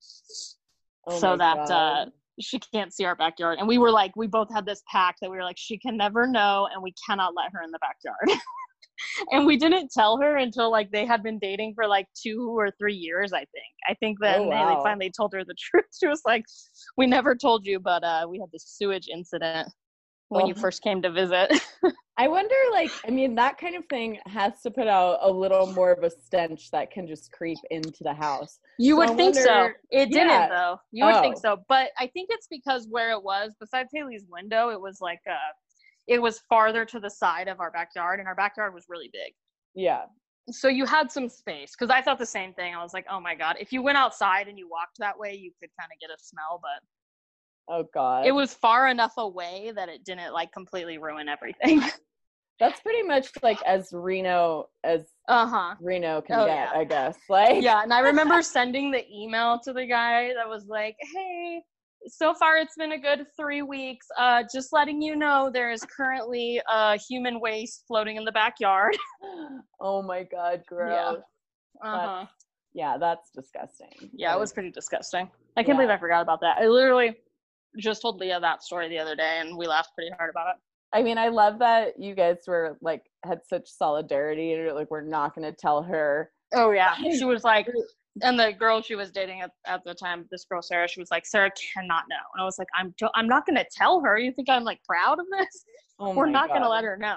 Oh 1.06 1.18
so 1.18 1.36
that 1.36 1.70
uh, 1.70 2.06
she 2.40 2.58
can't 2.58 2.92
see 2.92 3.04
our 3.04 3.14
backyard. 3.14 3.58
And 3.58 3.68
we 3.68 3.78
were 3.78 3.90
like, 3.90 4.16
we 4.16 4.26
both 4.26 4.52
had 4.52 4.66
this 4.66 4.82
pact 4.90 5.18
that 5.20 5.30
we 5.30 5.36
were 5.36 5.44
like, 5.44 5.58
she 5.58 5.78
can 5.78 5.96
never 5.96 6.26
know, 6.26 6.68
and 6.72 6.82
we 6.82 6.94
cannot 7.06 7.34
let 7.36 7.52
her 7.52 7.62
in 7.62 7.70
the 7.70 7.78
backyard. 7.78 8.40
and 9.32 9.46
we 9.46 9.56
didn't 9.56 9.90
tell 9.92 10.18
her 10.18 10.36
until 10.36 10.70
like 10.70 10.90
they 10.90 11.04
had 11.06 11.22
been 11.22 11.38
dating 11.38 11.72
for 11.74 11.86
like 11.86 12.06
two 12.20 12.54
or 12.56 12.70
three 12.78 12.94
years 12.94 13.32
i 13.32 13.38
think 13.40 13.72
i 13.88 13.94
think 13.94 14.18
then 14.20 14.38
Oh, 14.38 14.48
wow. 14.48 14.82
finally 14.82 15.10
told 15.16 15.32
her 15.32 15.44
the 15.44 15.54
truth 15.58 15.84
she 15.98 16.06
was 16.06 16.22
like 16.26 16.44
we 16.96 17.06
never 17.06 17.34
told 17.34 17.66
you 17.66 17.78
but 17.78 18.02
uh 18.04 18.26
we 18.28 18.38
had 18.38 18.50
this 18.52 18.64
sewage 18.66 19.08
incident 19.12 19.68
when 20.28 20.46
you 20.46 20.54
Oh. 20.54 20.60
first 20.60 20.82
came 20.82 21.00
to 21.02 21.10
visit 21.10 21.52
I 22.18 22.28
wonder, 22.28 22.54
like, 22.72 22.90
I 23.06 23.10
mean, 23.10 23.34
that 23.34 23.58
kind 23.58 23.76
of 23.76 23.84
thing 23.90 24.18
has 24.24 24.62
to 24.62 24.70
put 24.70 24.86
out 24.86 25.18
a 25.20 25.30
little 25.30 25.66
more 25.66 25.92
of 25.92 26.02
a 26.02 26.08
stench 26.08 26.70
that 26.70 26.90
can 26.90 27.06
just 27.06 27.30
creep 27.30 27.58
into 27.70 28.04
the 28.04 28.14
house. 28.14 28.58
you 28.78 28.96
So 28.96 29.02
would 29.02 29.10
I 29.10 29.14
think 29.16 29.34
so 29.34 29.68
it 29.90 30.10
Yeah. 30.10 30.12
didn't 30.12 30.48
though 30.48 30.78
you 30.92 31.04
would 31.04 31.20
think 31.20 31.36
Oh. 31.36 31.40
so 31.40 31.58
but 31.68 31.90
i 31.98 32.06
think 32.06 32.28
it's 32.30 32.46
because 32.50 32.86
where 32.88 33.10
it 33.10 33.22
was 33.22 33.54
besides 33.60 33.90
haley's 33.94 34.24
window 34.28 34.70
it 34.70 34.80
was 34.80 34.98
like 35.00 35.20
uh 35.28 35.52
it 36.06 36.20
was 36.20 36.40
farther 36.48 36.84
to 36.84 37.00
the 37.00 37.10
side 37.10 37.48
of 37.48 37.60
our 37.60 37.70
backyard 37.70 38.18
and 38.20 38.28
our 38.28 38.34
backyard 38.34 38.72
was 38.74 38.84
really 38.88 39.10
big 39.12 39.32
Yeah. 39.74 40.02
so 40.50 40.68
you 40.68 40.84
had 40.86 41.10
some 41.10 41.28
space 41.28 41.72
because 41.78 41.90
i 41.90 42.00
thought 42.00 42.18
the 42.18 42.26
same 42.26 42.52
thing 42.54 42.74
i 42.74 42.82
was 42.82 42.94
like 42.94 43.06
oh 43.10 43.20
my 43.20 43.34
god 43.34 43.56
if 43.60 43.72
you 43.72 43.82
went 43.82 43.98
outside 43.98 44.48
and 44.48 44.58
you 44.58 44.68
walked 44.68 44.98
that 44.98 45.18
way 45.18 45.34
you 45.34 45.50
could 45.60 45.70
kind 45.78 45.90
of 45.92 45.98
get 46.00 46.10
a 46.14 46.18
smell 46.22 46.60
but 46.62 46.82
Oh 47.68 47.84
God. 47.92 48.24
it 48.26 48.30
was 48.32 48.54
far 48.54 48.86
enough 48.86 49.14
away 49.18 49.72
that 49.74 49.88
it 49.88 50.04
didn't 50.04 50.32
like 50.32 50.52
completely 50.52 50.98
ruin 50.98 51.28
everything 51.28 51.82
That's 52.58 52.80
pretty 52.80 53.02
much 53.02 53.28
like 53.42 53.60
as 53.66 53.90
Reno 53.92 54.68
as 54.82 55.02
uh-huh 55.28 55.74
Reno 55.80 56.22
can 56.22 56.40
Oh, 56.40 56.46
get, 56.46 56.70
yeah. 56.72 56.78
I 56.80 56.84
guess. 56.84 57.18
Like, 57.28 57.62
yeah 57.62 57.82
and 57.82 57.92
i 57.92 57.98
remember 58.00 58.40
sending 58.58 58.90
the 58.92 59.04
email 59.12 59.58
to 59.64 59.72
the 59.74 59.84
guy 59.84 60.32
that 60.34 60.48
was 60.48 60.66
like 60.68 60.96
hey 61.14 61.60
so 62.08 62.34
far 62.34 62.56
it's 62.58 62.74
been 62.76 62.92
a 62.92 62.98
good 62.98 63.26
three 63.38 63.62
weeks. 63.62 64.06
Uh 64.18 64.42
just 64.52 64.72
letting 64.72 65.00
you 65.02 65.16
know 65.16 65.50
there 65.52 65.70
is 65.70 65.80
currently 65.96 66.60
uh 66.70 66.98
human 67.08 67.40
waste 67.40 67.84
floating 67.86 68.16
in 68.16 68.24
the 68.24 68.32
backyard. 68.32 68.96
Oh 69.80 70.02
my 70.02 70.22
God, 70.22 70.62
gross. 70.66 71.18
uh-huh. 71.82 72.26
Yeah, 72.72 72.96
that's 72.98 73.30
disgusting. 73.34 74.10
yeah 74.14 74.34
it 74.34 74.38
was 74.38 74.52
pretty 74.52 74.70
disgusting. 74.70 75.30
I 75.56 75.62
can't 75.62 75.78
believe 75.78 75.90
i 75.90 75.98
forgot 75.98 76.22
about 76.22 76.40
that. 76.40 76.58
I 76.58 76.66
literally 76.66 77.16
just 77.78 78.02
told 78.02 78.20
leah 78.20 78.40
that 78.40 78.62
story 78.62 78.88
the 78.88 78.98
other 78.98 79.14
day 79.14 79.38
and 79.40 79.56
we 79.56 79.66
laughed 79.66 79.90
pretty 79.94 80.10
hard 80.16 80.30
about 80.30 80.48
it. 80.50 80.56
I 80.92 81.02
mean, 81.02 81.18
I 81.18 81.28
love 81.28 81.58
that 81.58 81.98
you 81.98 82.14
guys 82.14 82.38
were 82.46 82.78
like 82.80 83.02
had 83.24 83.40
such 83.48 83.68
solidarity 83.68 84.52
and 84.52 84.74
like, 84.74 84.90
we're 84.90 85.02
not 85.02 85.34
going 85.34 85.50
to 85.50 85.56
tell 85.56 85.82
her. 85.82 86.30
Oh 86.54 86.70
yeah, 86.70 86.94
she 87.18 87.24
was 87.24 87.44
like, 87.44 87.66
and 88.22 88.38
the 88.38 88.52
girl 88.52 88.82
she 88.82 88.94
was 88.94 89.10
dating 89.10 89.42
at, 89.42 89.50
at 89.66 89.82
the 89.84 89.94
time, 89.94 90.26
this 90.30 90.44
girl 90.44 90.62
Sarah, 90.62 90.88
she 90.88 91.00
was 91.00 91.10
like, 91.10 91.26
Sarah 91.26 91.50
cannot 91.74 92.04
know, 92.08 92.16
and 92.34 92.42
I 92.42 92.44
was 92.44 92.58
like, 92.58 92.68
I'm 92.74 92.94
do- 92.98 93.10
I'm 93.14 93.28
not 93.28 93.46
gonna 93.46 93.64
tell 93.70 94.00
her. 94.00 94.18
You 94.18 94.32
think 94.32 94.48
I'm 94.48 94.64
like 94.64 94.82
proud 94.84 95.18
of 95.18 95.26
this? 95.30 95.64
Oh 95.98 96.14
We're 96.14 96.26
not 96.26 96.48
gonna 96.48 96.68
let 96.68 96.84
her 96.84 96.98
know. 96.98 97.16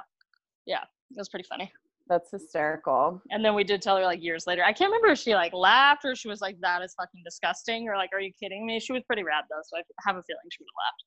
Yeah, 0.66 0.84
it 0.84 1.18
was 1.18 1.28
pretty 1.28 1.46
funny. 1.50 1.70
That's 2.08 2.32
hysterical. 2.32 3.22
And 3.30 3.44
then 3.44 3.54
we 3.54 3.66
did 3.66 3.82
tell 3.82 3.98
her 3.98 4.04
like 4.04 4.24
years 4.24 4.48
later. 4.48 4.64
I 4.64 4.72
can't 4.72 4.90
remember 4.90 5.10
if 5.10 5.20
she 5.20 5.36
like 5.36 5.52
laughed 5.54 6.06
or 6.06 6.16
she 6.16 6.30
was 6.30 6.40
like, 6.40 6.58
"That 6.62 6.82
is 6.82 6.94
fucking 6.94 7.22
disgusting," 7.26 7.90
or 7.90 7.98
like, 7.98 8.12
"Are 8.14 8.22
you 8.22 8.32
kidding 8.42 8.66
me?" 8.66 8.80
She 8.80 8.94
was 8.94 9.04
pretty 9.04 9.24
rad 9.24 9.44
though, 9.50 9.62
so 9.66 9.78
I 9.78 9.82
have 10.08 10.16
a 10.16 10.24
feeling 10.24 10.44
she 10.50 10.64
would 10.64 10.70
have 10.70 10.86
laughed. 10.86 11.04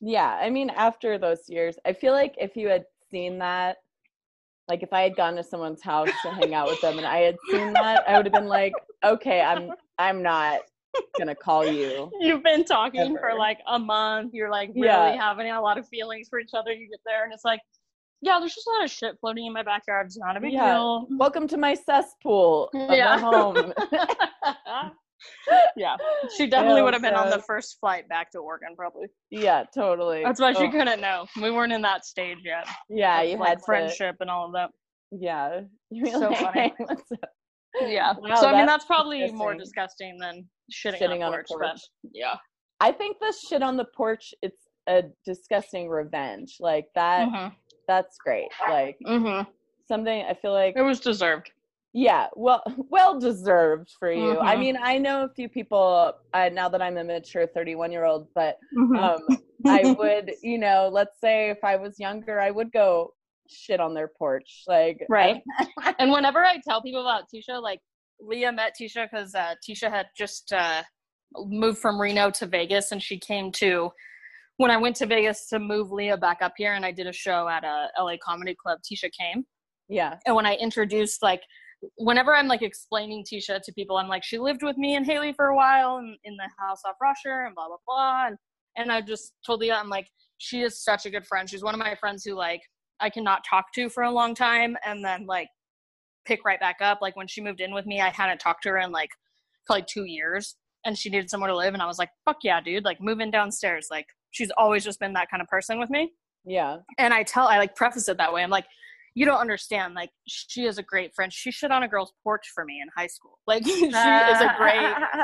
Yeah, 0.00 0.38
I 0.40 0.50
mean, 0.50 0.70
after 0.70 1.18
those 1.18 1.48
years, 1.48 1.76
I 1.84 1.92
feel 1.92 2.12
like 2.12 2.34
if 2.38 2.56
you 2.56 2.68
had 2.68 2.84
seen 3.10 3.38
that, 3.38 3.78
like 4.68 4.82
if 4.82 4.92
I 4.92 5.02
had 5.02 5.16
gone 5.16 5.36
to 5.36 5.42
someone's 5.42 5.82
house 5.82 6.10
to 6.22 6.30
hang 6.30 6.54
out 6.54 6.68
with 6.68 6.80
them 6.80 6.98
and 6.98 7.06
I 7.06 7.18
had 7.18 7.38
seen 7.50 7.72
that, 7.74 8.02
I 8.08 8.16
would 8.16 8.26
have 8.26 8.32
been 8.32 8.48
like, 8.48 8.74
okay, 9.04 9.40
I'm 9.40 9.70
I'm 9.98 10.22
not 10.22 10.60
gonna 11.18 11.34
call 11.34 11.64
you. 11.64 12.10
You've 12.20 12.42
been 12.42 12.64
talking 12.64 13.16
for 13.18 13.34
like 13.34 13.60
a 13.66 13.78
month. 13.78 14.34
You're 14.34 14.50
like 14.50 14.70
really 14.74 14.84
Yeah. 14.86 15.12
having 15.20 15.50
a 15.50 15.60
lot 15.60 15.78
of 15.78 15.88
feelings 15.88 16.28
for 16.28 16.40
each 16.40 16.54
other. 16.54 16.72
You 16.72 16.88
get 16.88 17.00
there 17.06 17.24
and 17.24 17.32
it's 17.32 17.44
like, 17.44 17.60
yeah, 18.22 18.38
there's 18.40 18.54
just 18.54 18.66
a 18.66 18.70
lot 18.70 18.84
of 18.84 18.90
shit 18.90 19.16
floating 19.20 19.46
in 19.46 19.52
my 19.52 19.62
backyard. 19.62 20.06
It's 20.06 20.18
not 20.18 20.36
a 20.36 20.40
big 20.40 20.52
Yeah. 20.52 20.74
deal. 20.74 21.06
Welcome 21.10 21.46
to 21.48 21.56
my 21.56 21.74
cesspool 21.74 22.70
of 22.74 22.96
Yeah. 22.96 23.18
home. 23.18 23.72
yeah, 25.76 25.96
she 26.36 26.46
definitely 26.46 26.80
Oh, 26.80 26.84
would 26.84 26.92
have 26.94 27.02
been 27.02 27.14
on 27.14 27.30
the 27.30 27.38
first 27.40 27.78
flight 27.80 28.08
back 28.08 28.30
to 28.32 28.38
Oregon, 28.38 28.74
probably. 28.76 29.06
yeah, 29.30 29.64
totally. 29.74 30.22
That's 30.24 30.40
why 30.40 30.52
she 30.52 30.64
Oh, 30.64 30.70
couldn't 30.70 31.00
know. 31.00 31.26
We 31.40 31.50
weren't 31.50 31.72
in 31.72 31.82
that 31.82 32.04
stage 32.04 32.38
yet. 32.44 32.66
Yeah, 32.88 33.20
of, 33.20 33.28
you 33.28 33.36
like 33.36 33.48
had 33.50 33.58
to. 33.58 33.64
friendship 33.64 34.16
and 34.20 34.30
all 34.30 34.46
of 34.46 34.52
that. 34.54 34.70
Yeah. 35.12 35.60
So 36.10 36.30
like, 36.30 36.38
funny. 36.38 36.74
"What's 36.78 37.12
up?" 37.12 37.30
Yeah. 37.80 38.14
Wow, 38.18 38.36
so 38.40 38.48
I 38.48 38.56
mean, 38.56 38.66
that's 38.66 38.84
probably 38.86 39.30
more 39.32 39.54
disgusting. 39.54 40.18
disgusting 40.18 40.18
than 40.18 40.48
shitting, 40.72 41.00
Shitting 41.00 41.16
on, 41.16 41.22
on 41.22 41.34
a 41.34 41.36
a 41.38 41.44
porch, 41.44 41.46
porch. 41.48 41.60
But 42.02 42.10
yeah. 42.12 42.34
I 42.80 42.90
think 42.92 43.18
the 43.20 43.32
shit 43.48 43.62
on 43.62 43.76
the 43.76 43.84
porch, 43.96 44.34
it's 44.42 44.66
a 44.88 45.04
disgusting 45.24 45.88
revenge. 45.88 46.56
Like 46.60 46.86
that. 46.94 47.28
Mhm. 47.28 47.54
That's 47.86 48.18
great. 48.18 48.48
Like 48.68 48.96
Mhm. 49.06 49.46
something 49.86 50.24
I 50.28 50.34
feel 50.34 50.52
like 50.52 50.74
It 50.76 50.82
was 50.82 50.98
deserved. 51.00 51.50
Yeah, 51.96 52.26
well, 52.36 52.62
well 52.90 53.18
deserved 53.18 53.90
for 53.98 54.12
you. 54.12 54.38
I 54.40 54.54
Mhm. 54.54 54.60
mean, 54.60 54.76
I 54.82 54.98
know 54.98 55.24
a 55.24 55.30
few 55.30 55.48
people 55.48 56.12
uh, 56.34 56.50
now 56.52 56.68
that 56.68 56.82
I'm 56.82 56.98
a 56.98 57.04
mature 57.04 57.46
31 57.46 57.90
year 57.90 58.04
old, 58.04 58.28
but 58.34 58.58
Mm-hmm. 58.76 58.96
um, 58.96 59.38
I 59.66 59.94
would, 59.98 60.34
you 60.42 60.58
know, 60.58 60.90
let's 60.92 61.18
say 61.20 61.48
if 61.48 61.64
I 61.64 61.76
was 61.76 61.98
younger, 61.98 62.38
I 62.38 62.50
would 62.50 62.70
go 62.70 63.14
shit 63.48 63.80
on 63.80 63.94
their 63.94 64.08
porch, 64.08 64.64
like 64.66 64.98
Right. 65.08 65.42
and 65.98 66.12
whenever 66.12 66.44
I 66.44 66.58
tell 66.68 66.82
people 66.82 67.00
about 67.00 67.24
Tisha, 67.34 67.62
like 67.62 67.80
Leah 68.20 68.52
met 68.52 68.74
Tisha 68.78 69.08
because 69.10 69.34
uh, 69.34 69.54
Tisha 69.66 69.88
had 69.90 70.08
just 70.14 70.52
uh, 70.52 70.82
moved 71.46 71.78
from 71.78 71.98
Reno 71.98 72.30
to 72.32 72.44
Vegas, 72.46 72.92
and 72.92 73.02
she 73.02 73.18
came 73.18 73.50
to 73.52 73.90
when 74.58 74.70
I 74.70 74.76
went 74.76 74.96
to 74.96 75.06
Vegas 75.06 75.48
to 75.48 75.58
move 75.58 75.90
Leah 75.92 76.18
back 76.18 76.42
up 76.42 76.52
here, 76.58 76.74
and 76.74 76.84
I 76.84 76.92
did 76.92 77.06
a 77.06 77.12
show 77.12 77.48
at 77.48 77.64
a 77.64 77.88
LA 77.98 78.16
Comedy 78.22 78.54
Club. 78.54 78.80
Tisha 78.82 79.10
came, 79.18 79.46
yeah, 79.88 80.18
and 80.26 80.36
when 80.36 80.44
I 80.44 80.56
introduced 80.56 81.22
like. 81.22 81.40
Whenever 81.98 82.34
I'm 82.34 82.48
like 82.48 82.62
explaining 82.62 83.24
Tisha 83.24 83.60
to 83.62 83.72
people, 83.72 83.96
I'm 83.96 84.08
like, 84.08 84.24
she 84.24 84.38
lived 84.38 84.62
with 84.62 84.76
me 84.78 84.96
and 84.96 85.04
Haley 85.04 85.32
for 85.32 85.46
a 85.46 85.56
while 85.56 85.98
in, 85.98 86.16
in 86.24 86.36
the 86.36 86.48
house 86.58 86.80
off 86.86 86.96
Rusher 87.00 87.44
and 87.46 87.54
blah 87.54 87.68
blah 87.68 87.76
blah. 87.86 88.26
And, 88.28 88.36
and 88.76 88.92
I 88.92 89.00
just 89.00 89.34
told 89.44 89.60
Leah, 89.60 89.76
I'm 89.76 89.88
like, 89.88 90.08
she 90.38 90.62
is 90.62 90.82
such 90.82 91.06
a 91.06 91.10
good 91.10 91.26
friend. 91.26 91.48
She's 91.48 91.62
one 91.62 91.74
of 91.74 91.80
my 91.80 91.94
friends 91.94 92.24
who 92.24 92.34
like 92.34 92.62
I 93.00 93.10
cannot 93.10 93.44
talk 93.48 93.72
to 93.74 93.88
for 93.88 94.04
a 94.04 94.10
long 94.10 94.34
time 94.34 94.76
and 94.84 95.04
then 95.04 95.26
like 95.26 95.48
pick 96.24 96.44
right 96.44 96.60
back 96.60 96.76
up. 96.80 96.98
Like 97.00 97.16
when 97.16 97.28
she 97.28 97.40
moved 97.40 97.60
in 97.60 97.72
with 97.72 97.86
me, 97.86 98.00
I 98.00 98.10
hadn't 98.10 98.38
talked 98.38 98.62
to 98.64 98.70
her 98.70 98.78
in 98.78 98.90
like 98.90 99.10
probably 99.66 99.84
two 99.88 100.04
years 100.04 100.56
and 100.84 100.96
she 100.96 101.10
needed 101.10 101.30
somewhere 101.30 101.50
to 101.50 101.56
live. 101.56 101.74
And 101.74 101.82
I 101.82 101.86
was 101.86 101.98
like, 101.98 102.10
fuck 102.24 102.38
yeah, 102.42 102.60
dude, 102.60 102.84
like 102.84 103.00
move 103.00 103.20
in 103.20 103.30
downstairs. 103.30 103.88
Like 103.90 104.06
she's 104.30 104.50
always 104.56 104.84
just 104.84 105.00
been 105.00 105.12
that 105.14 105.30
kind 105.30 105.42
of 105.42 105.48
person 105.48 105.78
with 105.78 105.90
me. 105.90 106.12
yeah, 106.44 106.78
And 106.98 107.12
I 107.12 107.22
tell, 107.22 107.48
I 107.48 107.58
like 107.58 107.74
preface 107.74 108.08
it 108.08 108.18
that 108.18 108.32
way. 108.32 108.42
I'm 108.42 108.50
like, 108.50 108.66
you 109.16 109.24
don't 109.24 109.40
understand. 109.40 109.94
Like 109.94 110.10
she 110.28 110.66
is 110.66 110.76
a 110.76 110.82
great 110.82 111.14
friend. 111.14 111.32
She 111.32 111.50
shit 111.50 111.72
on 111.72 111.82
a 111.82 111.88
girl's 111.88 112.12
porch 112.22 112.52
for 112.54 112.64
me 112.66 112.80
in 112.82 112.88
high 112.94 113.06
school. 113.06 113.38
Like 113.46 113.64
she 113.66 113.86
is 113.86 113.94
a 113.94 114.54
great, 114.58 114.78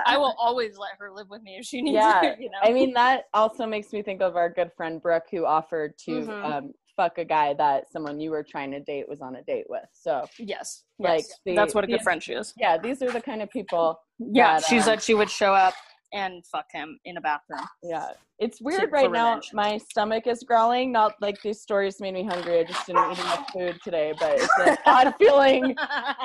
I 0.06 0.16
will 0.16 0.34
always 0.40 0.78
let 0.78 0.92
her 0.98 1.12
live 1.12 1.26
with 1.28 1.42
me 1.42 1.56
if 1.60 1.66
she 1.66 1.82
needs 1.82 1.94
Yeah, 1.96 2.20
to, 2.22 2.42
you 2.42 2.50
know? 2.50 2.58
I 2.62 2.72
mean, 2.72 2.94
that 2.94 3.24
also 3.34 3.66
makes 3.66 3.92
me 3.92 4.02
think 4.02 4.22
of 4.22 4.34
our 4.34 4.48
good 4.48 4.70
friend 4.76 5.00
Brooke, 5.00 5.26
who 5.30 5.44
offered 5.44 5.92
to 6.06 6.10
Mhm. 6.22 6.44
um, 6.44 6.72
fuck 6.96 7.18
a 7.18 7.24
guy 7.24 7.52
that 7.54 7.90
someone 7.92 8.18
you 8.18 8.30
were 8.30 8.42
trying 8.42 8.70
to 8.70 8.80
date 8.80 9.06
was 9.08 9.20
on 9.20 9.36
a 9.36 9.42
date 9.42 9.66
with. 9.68 9.84
So, 9.92 10.24
yes. 10.38 10.84
like, 10.98 11.18
yes. 11.28 11.38
the- 11.44 11.54
that's 11.54 11.74
what 11.74 11.84
a 11.84 11.86
good 11.86 12.00
friend 12.02 12.22
she 12.22 12.32
is. 12.32 12.54
yeah, 12.56 12.78
these 12.78 13.02
are 13.02 13.12
the 13.12 13.20
kind 13.20 13.42
of 13.42 13.50
people. 13.50 13.98
Yeah, 14.24 14.60
that, 14.60 14.64
she 14.66 14.76
um, 14.76 14.82
said 14.84 15.02
she 15.02 15.14
would 15.14 15.28
show 15.30 15.52
up 15.52 15.74
and 16.12 16.44
fuck 16.46 16.66
him 16.72 16.98
in 17.04 17.16
a 17.16 17.20
bathroom. 17.20 17.60
Yeah, 17.82 18.08
it's 18.38 18.60
weird 18.60 18.90
for 18.90 18.96
right 18.96 19.10
now. 19.12 19.28
revenge. 19.34 19.50
My 19.52 19.78
stomach 19.78 20.26
is 20.26 20.42
growling. 20.42 20.92
Not 20.92 21.14
like 21.20 21.40
these 21.42 21.60
stories 21.60 22.00
made 22.00 22.14
me 22.14 22.24
hungry. 22.24 22.58
I 22.60 22.64
just 22.64 22.86
didn't 22.86 23.10
eat 23.12 23.18
enough 23.18 23.46
food 23.52 23.80
today, 23.82 24.12
but 24.18 24.32
it's 24.38 24.58
an 24.58 24.76
odd 24.86 25.14
feeling 25.18 25.76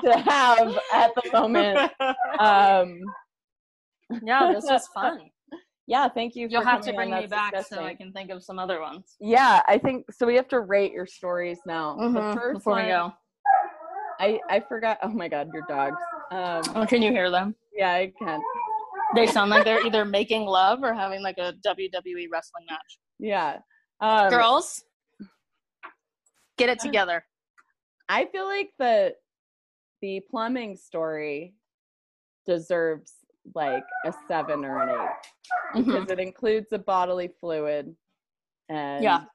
to 0.04 0.18
have 0.18 0.78
at 0.94 1.12
the 1.16 1.32
moment. 1.34 1.80
Um, 2.40 3.00
yeah, 4.22 4.52
this 4.52 4.66
was 4.66 4.88
fun. 4.94 5.30
yeah, 5.88 6.08
thank 6.10 6.36
you. 6.36 6.48
You'll 6.50 6.62
for 6.62 6.68
have 6.70 6.82
to 6.82 6.94
bring 6.94 7.12
me 7.12 7.26
That's 7.28 7.32
back 7.32 7.66
so 7.68 7.84
I 7.84 7.94
can 7.96 8.12
think 8.12 8.30
of 8.32 8.44
some 8.44 8.60
other 8.60 8.82
ones. 8.82 9.16
Yeah, 9.20 9.62
I 9.68 9.78
think 9.78 10.12
so. 10.12 10.26
We 10.26 10.36
have 10.36 10.48
to 10.50 10.62
rate 10.62 10.92
your 10.92 11.06
stories 11.06 11.60
now. 11.66 11.96
The 11.98 12.04
Mhm, 12.22 12.34
first 12.34 12.54
Before 12.56 12.74
one, 12.74 12.86
we 12.86 12.92
go, 12.92 13.14
I 14.20 14.40
I 14.50 14.60
forgot. 14.62 14.98
Oh 15.02 15.10
my 15.10 15.28
god, 15.28 15.50
your 15.54 15.64
dogs. 15.68 15.98
Um, 16.32 16.62
oh, 16.76 16.86
can 16.86 17.02
you 17.02 17.12
hear 17.12 17.30
them? 17.32 17.56
yeah, 17.74 17.94
I 17.94 18.12
can. 18.20 18.42
They 19.16 19.28
sound 19.28 19.50
like 19.52 19.64
they're 19.64 19.86
either 19.86 20.06
making 20.06 20.46
love 20.46 20.80
or 20.84 20.94
having 20.94 21.22
like 21.24 21.38
a 21.38 21.54
WWE 21.66 22.28
wrestling 22.32 22.66
match. 22.70 23.00
Yeah, 23.20 23.60
um, 24.02 24.30
Girls, 24.30 24.84
get 26.58 26.70
it 26.70 26.80
together. 26.80 27.24
I 28.10 28.26
feel 28.26 28.46
like 28.46 28.72
the 28.80 29.16
the 30.02 30.22
plumbing 30.30 30.76
story 30.78 31.56
deserves 32.46 33.14
like 33.56 33.84
a 34.06 34.14
seven 34.28 34.64
or 34.66 34.82
an 34.84 34.90
eight 34.90 35.82
Mhm. 35.82 35.86
because 35.86 36.12
it 36.12 36.20
includes 36.20 36.72
a 36.74 36.78
bodily 36.78 37.30
fluid 37.40 37.96
and 38.70 39.04
Yeah. 39.04 39.26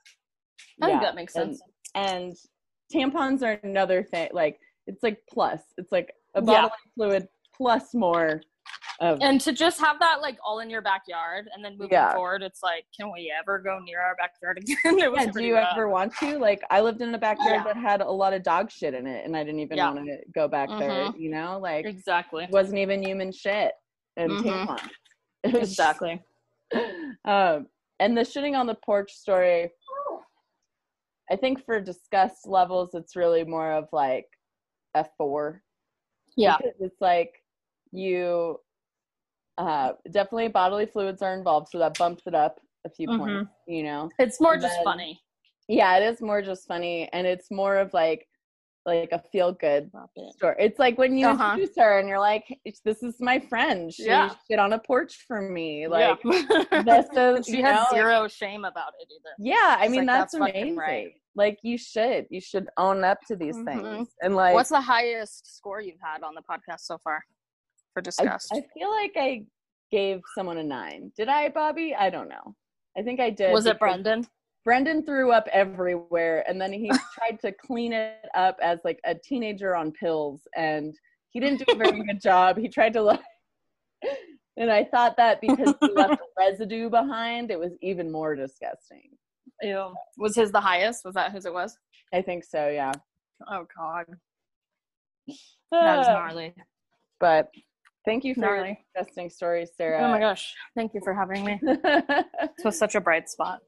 I 0.83 0.87
think 0.87 1.01
yeah, 1.01 1.01
that 1.01 1.15
makes 1.15 1.33
sense. 1.33 1.61
and 1.95 2.35
tampons 2.93 3.43
are 3.43 3.59
another 3.67 4.03
thing 4.03 4.29
like 4.33 4.61
it's 4.87 5.03
like 5.03 5.23
plus 5.31 5.63
it's 5.79 5.91
like 5.93 6.15
a 6.35 6.41
Yeah. 6.41 6.45
bodily 6.45 6.73
fluid 6.95 7.29
plus 7.55 7.95
more 7.95 8.43
And 9.01 9.41
to 9.41 9.53
just 9.53 9.81
have 9.81 9.99
that 10.01 10.21
like 10.21 10.39
all 10.45 10.61
in 10.61 10.71
your 10.71 10.83
backyard 10.83 11.49
and 11.55 11.65
then 11.65 11.73
moving 11.73 11.93
Yeah. 11.93 12.13
forward, 12.15 12.43
it's 12.43 12.63
like, 12.63 12.85
can 12.99 13.13
we 13.13 13.33
ever 13.37 13.59
go 13.59 13.79
near 13.79 14.01
our 14.01 14.17
backyard 14.17 14.59
again? 14.59 14.77
yeah, 14.99 15.27
do 15.27 15.43
you 15.45 15.55
rough. 15.55 15.69
ever 15.73 15.89
want 15.89 16.15
to 16.17 16.39
like 16.39 16.61
i 16.71 16.81
lived 16.81 17.01
in 17.03 17.15
a 17.15 17.19
backyard 17.19 17.57
Yeah. 17.57 17.65
that 17.65 17.77
had 17.77 18.01
a 18.01 18.11
lot 18.11 18.33
of 18.33 18.43
dog 18.43 18.71
shit 18.71 18.95
in 18.95 19.07
it 19.07 19.25
and 19.25 19.37
i 19.37 19.43
didn't 19.45 19.61
even 19.61 19.77
Yeah. 19.79 19.91
want 19.93 20.07
to 20.07 20.19
go 20.35 20.49
back 20.49 20.69
there 20.69 20.91
Mhm. 20.91 21.19
you 21.19 21.31
know 21.31 21.59
like 21.61 21.85
Exactly. 21.87 22.47
wasn't 22.51 22.79
even 22.79 23.03
human 23.03 23.33
shit 23.33 23.73
and 24.17 24.31
Mhm. 24.31 24.67
tampons 24.67 24.91
It 25.45 25.53
was 25.53 25.75
just- 25.75 25.81
Exactly. 25.81 26.23
um, 27.25 27.67
and 28.01 28.17
the 28.17 28.23
shitting 28.23 28.57
on 28.59 28.67
the 28.67 28.75
porch 28.77 29.13
story, 29.13 29.71
I 31.31 31.37
think 31.37 31.65
for 31.65 31.81
disgust 31.81 32.47
levels, 32.47 32.95
it's 32.95 33.17
really 33.17 33.45
more 33.45 33.73
of 33.73 33.89
like 33.93 34.27
a 34.95 35.05
four. 35.17 35.63
Yeah. 36.37 36.57
Because 36.59 36.75
it's 36.81 37.01
like 37.01 37.33
you 37.93 38.59
uh, 39.59 39.93
definitely 40.11 40.49
bodily 40.49 40.87
fluids 40.87 41.23
are 41.23 41.35
involved, 41.35 41.69
so 41.71 41.79
that 41.79 41.97
bumps 41.99 42.23
it 42.27 42.35
up 42.35 42.59
a 42.85 42.91
few 42.91 43.09
Mhm. 43.09 43.19
points, 43.19 43.53
you 43.67 43.83
know? 43.83 44.11
It's 44.19 44.41
more 44.41 44.55
And 44.55 44.63
just 44.63 44.75
then- 44.77 44.85
funny. 44.85 45.21
Yeah, 45.69 45.97
it 45.99 46.03
is 46.03 46.21
more 46.21 46.43
just 46.43 46.67
funny, 46.67 47.09
and 47.13 47.27
it's 47.27 47.51
more 47.51 47.77
of 47.77 47.95
like, 47.95 48.27
like 48.85 49.11
a 49.13 49.21
feel 49.31 49.53
good 49.53 49.89
it. 50.17 50.33
story. 50.35 50.57
It's 50.59 50.81
like 50.81 50.99
when 50.99 51.17
you 51.17 51.29
Uh-huh. 51.29 51.53
introduce 51.53 51.77
her 51.77 52.01
and 52.01 52.09
you're 52.09 52.19
like, 52.19 52.59
"This 52.85 53.01
is 53.05 53.21
my 53.21 53.39
friend. 53.39 53.95
She 53.95 54.07
Yeah. 54.07 54.35
shit 54.51 54.59
on 54.59 54.73
a 54.73 54.79
porch 54.81 55.25
for 55.29 55.41
me." 55.41 55.87
Like 55.87 56.19
yeah. 56.25 56.83
this 56.83 57.07
is 57.17 57.47
she 57.47 57.59
you 57.59 57.63
has 57.65 57.87
know, 57.93 57.97
zero 57.97 58.27
shame 58.27 58.65
about 58.65 58.93
it 58.99 59.07
either. 59.13 59.35
Yeah, 59.39 59.77
I 59.79 59.87
mean 59.87 60.01
like, 60.01 60.07
that's, 60.09 60.33
that's 60.33 60.51
amazing. 60.51 60.75
right. 60.77 61.13
Like 61.37 61.61
you 61.63 61.79
should, 61.79 62.27
you 62.29 62.41
should 62.41 62.69
own 62.77 63.05
up 63.05 63.19
to 63.29 63.37
these 63.37 63.57
Mhm. 63.57 63.65
things. 63.67 64.17
And 64.21 64.35
like, 64.35 64.55
What's 64.55 64.71
the 64.71 64.81
highest 64.81 65.57
score 65.57 65.81
you've 65.81 66.01
had 66.03 66.25
on 66.25 66.35
the 66.35 66.43
podcast 66.43 66.81
so 66.81 66.99
far 66.99 67.25
for 67.93 68.01
I, 68.01 68.03
disgust? 68.03 68.49
I 68.53 68.63
feel 68.77 68.91
like 68.91 69.13
I 69.17 69.45
gave 69.91 70.21
someone 70.35 70.59
a 70.59 70.63
nine. 70.63 71.13
Did 71.17 71.29
I, 71.29 71.49
Bobby? 71.49 71.95
I 71.95 72.11
don't 72.11 72.29
know. 72.29 72.55
I 72.97 73.03
think 73.03 73.21
I 73.21 73.31
did. 73.31 73.53
Was 73.53 73.67
it 73.67 73.79
Brendan? 73.79 74.27
Brendan 74.65 75.05
threw 75.05 75.33
up 75.33 75.49
everywhere, 75.53 76.45
and 76.49 76.61
then 76.61 76.73
he 76.73 76.91
tried 77.15 77.41
to 77.41 77.53
clean 77.53 77.93
it 77.93 78.27
up 78.35 78.57
as 78.63 78.81
like 78.85 79.01
a 79.05 79.15
teenager 79.15 79.75
on 79.75 79.93
pills, 79.93 80.43
and 80.57 80.95
he 81.31 81.41
didn't 81.41 81.67
do 81.67 81.73
a 81.73 81.77
very 81.77 82.03
good 82.05 82.21
job. 82.21 82.59
He 82.59 82.69
tried 82.69 82.93
to 82.95 83.03
look. 83.03 83.21
And 84.59 84.71
I 84.71 84.85
thought 84.85 85.17
that 85.17 85.41
because 85.41 85.75
he 85.81 85.89
left 85.93 86.21
residue 86.39 86.91
behind, 86.91 87.51
it 87.51 87.59
was 87.59 87.73
even 87.81 88.13
more 88.13 88.35
disgusting. 88.37 89.11
Ew. 89.63 89.95
Was 90.19 90.37
his 90.37 90.53
the 90.53 90.61
highest? 90.61 91.05
Was 91.05 91.15
that 91.15 91.33
whose 91.33 91.47
it 91.47 91.55
was? 91.55 91.77
I 92.13 92.21
think 92.21 92.45
so, 92.45 92.69
yeah. 92.69 92.93
Oh 93.49 93.67
god. 93.77 94.07
That 95.71 95.97
was 95.97 96.07
gnarly. 96.07 96.55
But 97.19 97.49
thank 98.05 98.25
you 98.25 98.35
for 98.35 98.57
your 98.57 98.77
disgusting 98.95 99.31
stories, 99.31 99.71
Sarah. 99.77 100.03
Oh 100.05 100.09
my 100.11 100.19
gosh. 100.19 100.55
Thank 100.77 100.93
you 100.95 101.01
for 101.05 101.15
having 101.15 101.45
me. 101.45 101.61
This 102.57 102.65
was 102.65 102.79
such 102.79 102.95
a 102.95 103.01
bright 103.01 103.29
spot. 103.29 103.61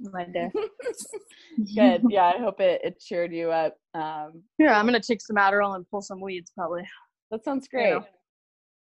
my 0.00 0.24
day. 0.24 0.50
Good. 1.74 2.02
Yeah, 2.08 2.32
I 2.34 2.38
hope 2.38 2.60
it, 2.60 2.80
it 2.84 3.00
cheered 3.00 3.32
you 3.32 3.50
up. 3.50 3.76
Um, 3.94 4.42
Yeah, 4.58 4.78
I'm 4.78 4.86
gonna 4.86 5.00
take 5.00 5.20
some 5.20 5.36
Adderall 5.36 5.76
and 5.76 5.88
pull 5.90 6.02
some 6.02 6.20
weeds 6.20 6.50
probably. 6.56 6.86
that 7.30 7.44
sounds 7.44 7.68
You 7.72 7.78
great. 7.78 7.90
know, 7.90 8.04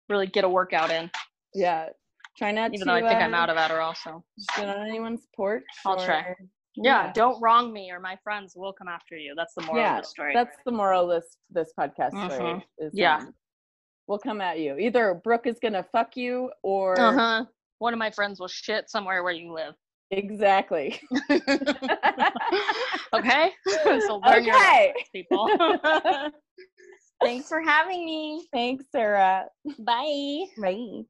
really 0.09 0.27
get 0.27 0.45
a 0.45 0.49
workout 0.49 0.91
in. 0.91 1.11
Yeah. 1.55 1.89
Try 2.37 2.51
not 2.51 2.75
Even 2.75 2.81
to. 2.81 2.85
though 2.87 2.93
I 2.95 3.01
think 3.01 3.21
uh, 3.21 3.25
I'm 3.25 3.35
out 3.35 3.49
of 3.51 3.57
Adderall, 3.57 3.97
so 3.97 4.25
Sit 4.57 4.69
on 4.69 4.87
anyone's 4.89 5.27
porch. 5.37 5.63
I'll 5.87 5.97
try. 6.05 6.21
or- 6.21 6.37
yeah, 6.77 7.13
don't 7.13 7.41
wrong 7.41 7.73
me 7.73 7.93
or 7.93 8.01
my 8.01 8.17
friends 8.25 8.55
will 8.57 8.73
come 8.73 8.89
after 8.89 9.17
you. 9.17 9.35
That's 9.37 9.55
the 9.55 9.63
moral 9.63 9.81
Yeah, 9.81 9.99
of 9.99 10.03
the 10.03 10.09
story. 10.09 10.35
That's 10.35 10.57
the 10.67 10.73
moral 10.73 11.09
of 11.11 11.23
this 11.23 11.37
this 11.51 11.73
podcast 11.79 12.11
story. 12.33 12.55
Mhm. 12.55 12.63
Is, 12.79 12.91
Yeah. 12.93 13.19
um, 13.19 13.35
we'll 14.07 14.19
come 14.19 14.41
at 14.41 14.59
you. 14.61 14.77
Either 14.79 15.15
Brooke 15.15 15.47
is 15.47 15.59
gonna 15.61 15.85
fuck 15.93 16.17
you 16.17 16.51
or 16.63 16.97
Uh 16.99 17.13
huh. 17.13 17.45
One 17.79 17.93
of 17.93 17.99
my 17.99 18.11
friends 18.11 18.41
will 18.41 18.49
shit 18.49 18.89
somewhere 18.89 19.23
where 19.23 19.33
you 19.33 19.53
live. 19.53 19.75
exactly. 20.11 21.01
okay. 23.13 23.51
so 24.01 24.17
learn 24.25 24.43
Okay. 24.49 24.93
lessons, 24.93 25.09
people. 25.13 25.51
Thanks 27.23 27.49
for 27.49 27.61
having 27.63 28.05
me. 28.05 28.47
Thanks, 28.53 28.85
Sarah. 28.93 29.47
Bye. 29.79 30.45
Bye. 30.61 31.03